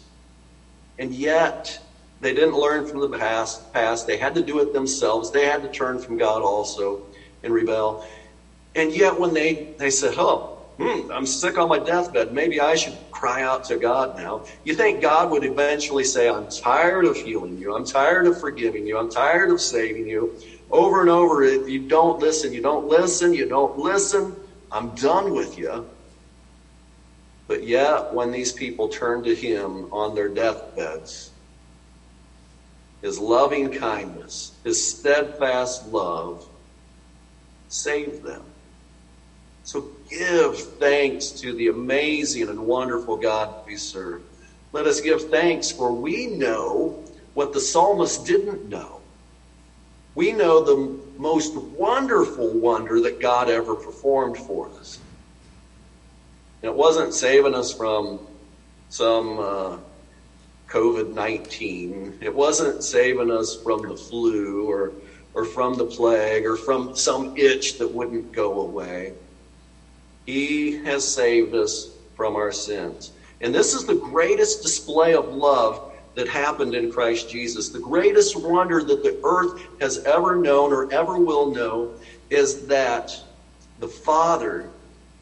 And 0.99 1.13
yet, 1.13 1.79
they 2.21 2.33
didn't 2.33 2.55
learn 2.55 2.85
from 2.85 3.01
the 3.01 3.09
past. 3.09 3.61
past. 3.73 4.07
They 4.07 4.17
had 4.17 4.35
to 4.35 4.43
do 4.43 4.59
it 4.59 4.73
themselves. 4.73 5.31
They 5.31 5.45
had 5.45 5.61
to 5.63 5.69
turn 5.69 5.99
from 5.99 6.17
God 6.17 6.43
also 6.43 7.01
and 7.43 7.53
rebel. 7.53 7.99
And 8.75 8.91
yet, 8.91 9.17
when 9.17 9.33
they, 9.33 9.59
they 9.77 9.89
said, 9.89 10.15
Oh, 10.17 10.43
hmm, 10.79 10.99
I'm 11.11 11.25
sick 11.25 11.57
on 11.57 11.67
my 11.67 11.79
deathbed, 11.79 12.31
maybe 12.31 12.59
I 12.59 12.75
should 12.75 12.97
cry 13.11 13.41
out 13.43 13.63
to 13.65 13.77
God 13.77 14.15
now. 14.15 14.41
You 14.63 14.73
think 14.73 15.01
God 15.01 15.29
would 15.29 15.43
eventually 15.43 16.03
say, 16.05 16.29
I'm 16.29 16.47
tired 16.47 17.05
of 17.05 17.17
healing 17.17 17.57
you. 17.57 17.73
I'm 17.73 17.85
tired 17.85 18.27
of 18.27 18.37
forgiving 18.37 18.85
you. 18.85 18.97
I'm 18.97 19.09
tired 19.09 19.51
of 19.51 19.61
saving 19.61 20.07
you. 20.07 20.31
Over 20.71 21.01
and 21.01 21.09
over, 21.09 21.43
if 21.43 21.67
you 21.69 21.79
don't 21.79 22.19
listen, 22.19 22.53
you 22.53 22.61
don't 22.61 22.87
listen, 22.87 23.33
you 23.33 23.45
don't 23.45 23.77
listen, 23.77 24.37
I'm 24.71 24.95
done 24.95 25.33
with 25.33 25.57
you. 25.57 25.85
But 27.47 27.63
yet, 27.63 28.13
when 28.13 28.31
these 28.31 28.53
people 28.53 28.87
turned 28.87 29.25
to 29.25 29.35
him 29.35 29.87
on 29.91 30.15
their 30.15 30.29
deathbeds, 30.29 31.31
his 33.01 33.19
loving 33.19 33.71
kindness, 33.71 34.53
his 34.63 34.81
steadfast 34.81 35.85
love 35.85 36.47
saved 37.67 38.23
them. 38.23 38.43
So 39.63 39.89
give 40.09 40.57
thanks 40.79 41.31
to 41.41 41.53
the 41.53 41.67
amazing 41.67 42.49
and 42.49 42.65
wonderful 42.65 43.17
God 43.17 43.49
we 43.65 43.75
serve. 43.77 44.21
Let 44.73 44.87
us 44.87 45.01
give 45.01 45.23
thanks 45.23 45.71
for 45.71 45.93
we 45.93 46.27
know 46.27 46.95
what 47.33 47.53
the 47.53 47.61
psalmist 47.61 48.25
didn't 48.25 48.63
know. 48.65 49.00
We 50.13 50.33
know 50.33 50.63
the 50.63 50.99
most 51.17 51.55
wonderful 51.55 52.49
wonder 52.49 52.99
that 53.01 53.21
God 53.21 53.49
ever 53.49 53.75
performed 53.75 54.37
for 54.37 54.69
us. 54.79 54.99
It 56.61 56.73
wasn't 56.73 57.13
saving 57.13 57.55
us 57.55 57.73
from 57.73 58.19
some 58.89 59.39
uh, 59.39 59.77
COVID 60.67 61.13
19. 61.13 62.19
It 62.21 62.35
wasn't 62.35 62.83
saving 62.83 63.31
us 63.31 63.55
from 63.55 63.87
the 63.87 63.95
flu 63.95 64.69
or, 64.69 64.91
or 65.33 65.45
from 65.45 65.75
the 65.75 65.85
plague 65.85 66.45
or 66.45 66.57
from 66.57 66.95
some 66.95 67.35
itch 67.37 67.77
that 67.77 67.87
wouldn't 67.87 68.33
go 68.33 68.61
away. 68.61 69.13
He 70.25 70.83
has 70.83 71.07
saved 71.07 71.55
us 71.55 71.89
from 72.15 72.35
our 72.35 72.51
sins. 72.51 73.11
And 73.39 73.55
this 73.55 73.73
is 73.73 73.85
the 73.85 73.95
greatest 73.95 74.61
display 74.61 75.15
of 75.15 75.33
love 75.33 75.90
that 76.15 76.27
happened 76.27 76.75
in 76.75 76.91
Christ 76.91 77.29
Jesus. 77.29 77.69
The 77.69 77.79
greatest 77.79 78.35
wonder 78.35 78.83
that 78.83 79.03
the 79.03 79.19
earth 79.23 79.61
has 79.79 79.99
ever 79.99 80.35
known 80.35 80.73
or 80.73 80.91
ever 80.91 81.17
will 81.17 81.51
know 81.51 81.93
is 82.29 82.67
that 82.67 83.17
the 83.79 83.87
Father 83.87 84.69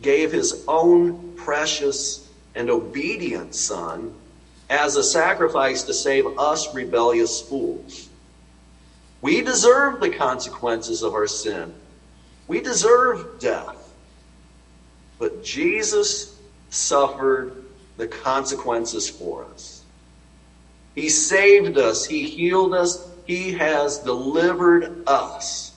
gave 0.02 0.32
his 0.32 0.64
own 0.68 1.34
precious 1.36 2.28
and 2.56 2.70
obedient 2.70 3.56
Son 3.56 4.14
as 4.70 4.96
a 4.96 5.04
sacrifice 5.04 5.84
to 5.84 5.94
save 5.94 6.26
us 6.38 6.74
rebellious 6.74 7.42
fools. 7.42 8.10
We 9.22 9.42
deserve 9.42 10.00
the 10.00 10.10
consequences 10.10 11.04
of 11.04 11.14
our 11.14 11.28
sin. 11.28 11.74
We 12.48 12.62
deserve 12.62 13.40
death. 13.40 13.76
But 15.18 15.44
Jesus 15.44 16.38
suffered 16.70 17.66
the 17.98 18.08
consequences 18.08 19.10
for 19.10 19.46
us. 19.46 19.79
He 21.00 21.08
saved 21.08 21.78
us. 21.78 22.06
He 22.06 22.28
healed 22.28 22.74
us. 22.74 23.08
He 23.26 23.54
has 23.54 24.00
delivered 24.00 25.08
us. 25.08 25.72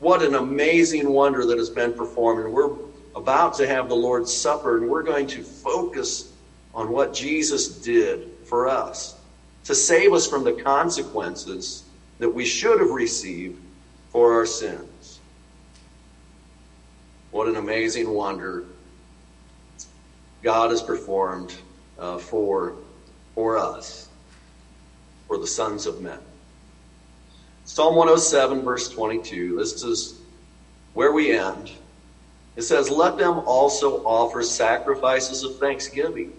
What 0.00 0.22
an 0.24 0.34
amazing 0.34 1.08
wonder 1.08 1.46
that 1.46 1.56
has 1.56 1.70
been 1.70 1.92
performed. 1.92 2.44
And 2.44 2.52
we're 2.52 2.72
about 3.14 3.54
to 3.54 3.68
have 3.68 3.88
the 3.88 3.94
Lord's 3.94 4.34
Supper, 4.34 4.78
and 4.78 4.88
we're 4.88 5.04
going 5.04 5.28
to 5.28 5.44
focus 5.44 6.32
on 6.74 6.90
what 6.90 7.14
Jesus 7.14 7.68
did 7.68 8.28
for 8.44 8.66
us 8.66 9.14
to 9.66 9.74
save 9.74 10.12
us 10.12 10.26
from 10.26 10.42
the 10.42 10.54
consequences 10.54 11.84
that 12.18 12.28
we 12.28 12.44
should 12.44 12.80
have 12.80 12.90
received 12.90 13.56
for 14.08 14.32
our 14.32 14.46
sins. 14.46 15.20
What 17.30 17.46
an 17.46 17.54
amazing 17.54 18.10
wonder 18.10 18.64
God 20.42 20.70
has 20.70 20.82
performed 20.82 21.54
uh, 22.00 22.18
for, 22.18 22.74
for 23.36 23.56
us, 23.56 24.09
for 25.30 25.38
the 25.38 25.46
sons 25.46 25.86
of 25.86 26.00
men. 26.00 26.18
Psalm 27.64 27.94
107, 27.94 28.64
verse 28.64 28.88
22, 28.88 29.54
this 29.58 29.80
is 29.84 30.18
where 30.92 31.12
we 31.12 31.30
end. 31.30 31.70
It 32.56 32.62
says, 32.62 32.90
Let 32.90 33.16
them 33.16 33.38
also 33.46 34.02
offer 34.04 34.42
sacrifices 34.42 35.44
of 35.44 35.54
thanksgiving 35.54 36.32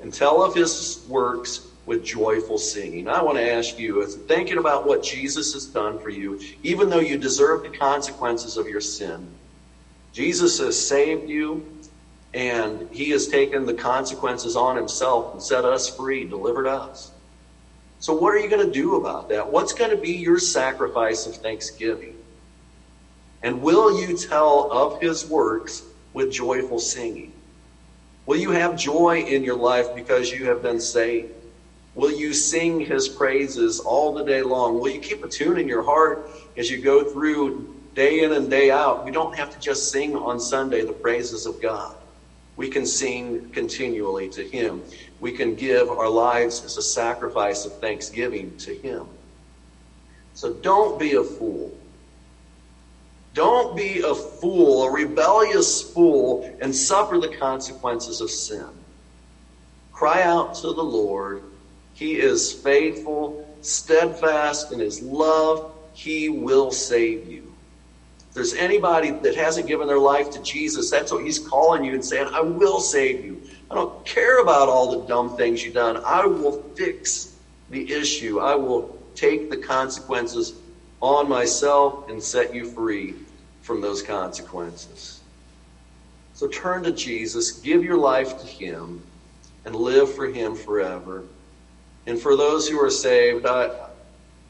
and 0.00 0.14
tell 0.14 0.42
of 0.42 0.54
his 0.54 1.04
works 1.06 1.60
with 1.84 2.02
joyful 2.02 2.56
singing. 2.56 3.06
I 3.06 3.20
want 3.20 3.36
to 3.36 3.46
ask 3.46 3.78
you, 3.78 4.02
as 4.02 4.14
thinking 4.14 4.56
about 4.56 4.86
what 4.86 5.02
Jesus 5.02 5.52
has 5.52 5.66
done 5.66 5.98
for 5.98 6.08
you, 6.08 6.40
even 6.62 6.88
though 6.88 7.00
you 7.00 7.18
deserve 7.18 7.62
the 7.62 7.68
consequences 7.68 8.56
of 8.56 8.66
your 8.66 8.80
sin, 8.80 9.28
Jesus 10.14 10.56
has 10.56 10.78
saved 10.78 11.28
you 11.28 11.62
and 12.32 12.82
he 12.90 13.10
has 13.10 13.26
taken 13.26 13.66
the 13.66 13.74
consequences 13.74 14.56
on 14.56 14.74
himself 14.74 15.26
and 15.34 15.42
set 15.42 15.66
us 15.66 15.86
free, 15.86 16.24
delivered 16.24 16.66
us. 16.66 17.12
So, 18.02 18.12
what 18.12 18.34
are 18.34 18.38
you 18.40 18.50
going 18.50 18.66
to 18.66 18.72
do 18.72 18.96
about 18.96 19.28
that? 19.28 19.52
What's 19.52 19.72
going 19.72 19.90
to 19.90 19.96
be 19.96 20.10
your 20.10 20.40
sacrifice 20.40 21.24
of 21.24 21.36
thanksgiving? 21.36 22.16
And 23.44 23.62
will 23.62 24.00
you 24.00 24.16
tell 24.18 24.72
of 24.72 25.00
his 25.00 25.24
works 25.24 25.84
with 26.12 26.32
joyful 26.32 26.80
singing? 26.80 27.32
Will 28.26 28.38
you 28.38 28.50
have 28.50 28.76
joy 28.76 29.20
in 29.20 29.44
your 29.44 29.54
life 29.54 29.94
because 29.94 30.32
you 30.32 30.46
have 30.46 30.62
been 30.62 30.80
saved? 30.80 31.32
Will 31.94 32.10
you 32.10 32.34
sing 32.34 32.80
his 32.80 33.06
praises 33.06 33.78
all 33.78 34.12
the 34.12 34.24
day 34.24 34.42
long? 34.42 34.80
Will 34.80 34.90
you 34.90 35.00
keep 35.00 35.22
a 35.22 35.28
tune 35.28 35.56
in 35.56 35.68
your 35.68 35.84
heart 35.84 36.28
as 36.56 36.68
you 36.68 36.82
go 36.82 37.04
through 37.04 37.72
day 37.94 38.24
in 38.24 38.32
and 38.32 38.50
day 38.50 38.72
out? 38.72 39.04
We 39.04 39.12
don't 39.12 39.36
have 39.36 39.50
to 39.50 39.60
just 39.60 39.92
sing 39.92 40.16
on 40.16 40.40
Sunday 40.40 40.84
the 40.84 40.92
praises 40.92 41.46
of 41.46 41.62
God. 41.62 41.94
We 42.56 42.68
can 42.68 42.84
sing 42.84 43.48
continually 43.50 44.28
to 44.30 44.42
him. 44.42 44.82
We 45.22 45.30
can 45.30 45.54
give 45.54 45.88
our 45.88 46.08
lives 46.08 46.64
as 46.64 46.76
a 46.78 46.82
sacrifice 46.82 47.64
of 47.64 47.74
thanksgiving 47.74 48.56
to 48.58 48.74
him. 48.74 49.06
So 50.34 50.52
don't 50.52 50.98
be 50.98 51.12
a 51.12 51.22
fool. 51.22 51.72
Don't 53.32 53.76
be 53.76 54.00
a 54.00 54.16
fool, 54.16 54.82
a 54.82 54.90
rebellious 54.90 55.80
fool, 55.94 56.52
and 56.60 56.74
suffer 56.74 57.20
the 57.20 57.36
consequences 57.36 58.20
of 58.20 58.32
sin. 58.32 58.66
Cry 59.92 60.24
out 60.24 60.56
to 60.56 60.72
the 60.72 60.82
Lord. 60.82 61.44
He 61.94 62.16
is 62.16 62.52
faithful, 62.52 63.46
steadfast 63.60 64.72
in 64.72 64.80
his 64.80 65.02
love. 65.02 65.72
He 65.92 66.30
will 66.30 66.72
save 66.72 67.30
you. 67.30 67.41
If 68.32 68.36
there's 68.36 68.54
anybody 68.54 69.10
that 69.10 69.36
hasn't 69.36 69.66
given 69.66 69.86
their 69.86 69.98
life 69.98 70.30
to 70.30 70.42
Jesus, 70.42 70.90
that's 70.90 71.12
what 71.12 71.22
he's 71.22 71.38
calling 71.38 71.84
you 71.84 71.92
and 71.92 72.02
saying, 72.02 72.28
I 72.32 72.40
will 72.40 72.80
save 72.80 73.22
you. 73.22 73.42
I 73.70 73.74
don't 73.74 74.06
care 74.06 74.40
about 74.40 74.70
all 74.70 74.98
the 74.98 75.06
dumb 75.06 75.36
things 75.36 75.62
you've 75.62 75.74
done. 75.74 75.98
I 76.02 76.24
will 76.24 76.62
fix 76.74 77.36
the 77.68 77.92
issue. 77.92 78.40
I 78.40 78.54
will 78.54 78.98
take 79.14 79.50
the 79.50 79.58
consequences 79.58 80.54
on 81.02 81.28
myself 81.28 82.08
and 82.08 82.22
set 82.22 82.54
you 82.54 82.64
free 82.64 83.16
from 83.60 83.82
those 83.82 84.00
consequences. 84.00 85.20
So 86.32 86.48
turn 86.48 86.84
to 86.84 86.92
Jesus, 86.92 87.60
give 87.60 87.84
your 87.84 87.98
life 87.98 88.40
to 88.40 88.46
Him, 88.46 89.02
and 89.66 89.76
live 89.76 90.14
for 90.14 90.26
Him 90.26 90.54
forever. 90.54 91.24
And 92.06 92.18
for 92.18 92.34
those 92.34 92.66
who 92.66 92.82
are 92.82 92.88
saved, 92.88 93.44
I, 93.44 93.90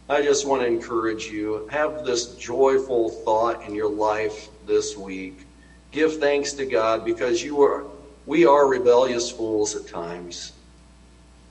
I 0.08 0.20
just 0.20 0.46
want 0.46 0.62
to 0.62 0.66
encourage 0.66 1.26
you 1.26 1.68
have 1.70 2.04
this 2.04 2.34
joyful 2.34 3.10
thought 3.10 3.66
in 3.66 3.74
your 3.74 3.90
life 3.90 4.48
this 4.66 4.96
week. 4.96 5.46
Give 5.92 6.18
thanks 6.18 6.52
to 6.54 6.66
God 6.66 7.04
because 7.04 7.42
you 7.42 7.62
are 7.62 7.84
we 8.26 8.44
are 8.46 8.68
rebellious 8.68 9.30
fools 9.30 9.74
at 9.74 9.88
times. 9.88 10.52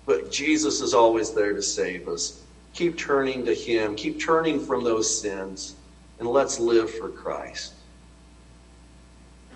But 0.06 0.32
Jesus 0.32 0.82
is 0.82 0.94
always 0.94 1.34
there 1.34 1.54
to 1.54 1.62
save 1.62 2.08
us. 2.08 2.42
Keep 2.74 2.98
turning 2.98 3.46
to 3.46 3.54
him, 3.54 3.96
keep 3.96 4.20
turning 4.20 4.60
from 4.60 4.84
those 4.84 5.22
sins, 5.22 5.76
and 6.20 6.28
let's 6.28 6.60
live 6.60 6.90
for 6.90 7.10
Christ. 7.10 7.74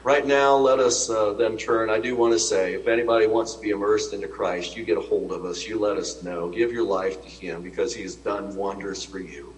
Right 0.06 0.28
now, 0.28 0.56
let 0.56 0.78
us 0.78 1.10
uh, 1.10 1.34
then 1.34 1.58
turn. 1.58 1.90
I 1.90 1.98
do 1.98 2.16
want 2.16 2.32
to 2.34 2.38
say, 2.38 2.76
if 2.76 2.88
anybody 2.88 3.26
wants 3.26 3.56
to 3.56 3.60
be 3.60 3.72
immersed 3.72 4.14
into 4.14 4.28
Christ, 4.28 4.78
you 4.78 4.86
get 4.86 5.00
a 5.00 5.02
hold 5.02 5.32
of 5.32 5.46
us. 5.46 5.68
You 5.68 5.80
let 5.80 5.98
us 5.98 6.22
know. 6.22 6.48
Give 6.48 6.72
your 6.72 6.84
life 6.84 7.24
to 7.24 7.28
Him 7.28 7.64
because 7.64 7.96
He 7.96 8.04
has 8.04 8.16
done 8.16 8.56
wonders 8.56 9.04
for 9.04 9.18
you. 9.18 9.56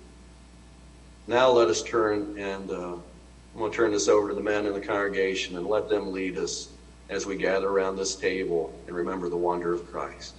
Now, 1.28 1.50
let 1.50 1.68
us 1.68 1.84
turn 1.84 2.40
and 2.40 2.72
uh, 2.72 2.94
I'm 2.94 3.60
going 3.60 3.72
to 3.72 3.76
turn 3.76 3.92
this 3.92 4.08
over 4.08 4.30
to 4.30 4.36
the 4.36 4.40
men 4.40 4.66
in 4.66 4.72
the 4.72 4.80
congregation 4.80 5.58
and 5.58 5.68
let 5.68 5.90
them 5.90 6.14
lead 6.14 6.38
us 6.38 6.70
as 7.10 7.26
we 7.26 7.36
gather 7.36 7.68
around 7.68 7.98
this 7.98 8.16
table 8.16 8.74
and 8.88 8.96
remember 8.96 9.28
the 9.28 9.36
wonder 9.36 9.74
of 9.74 9.92
Christ. 9.92 10.34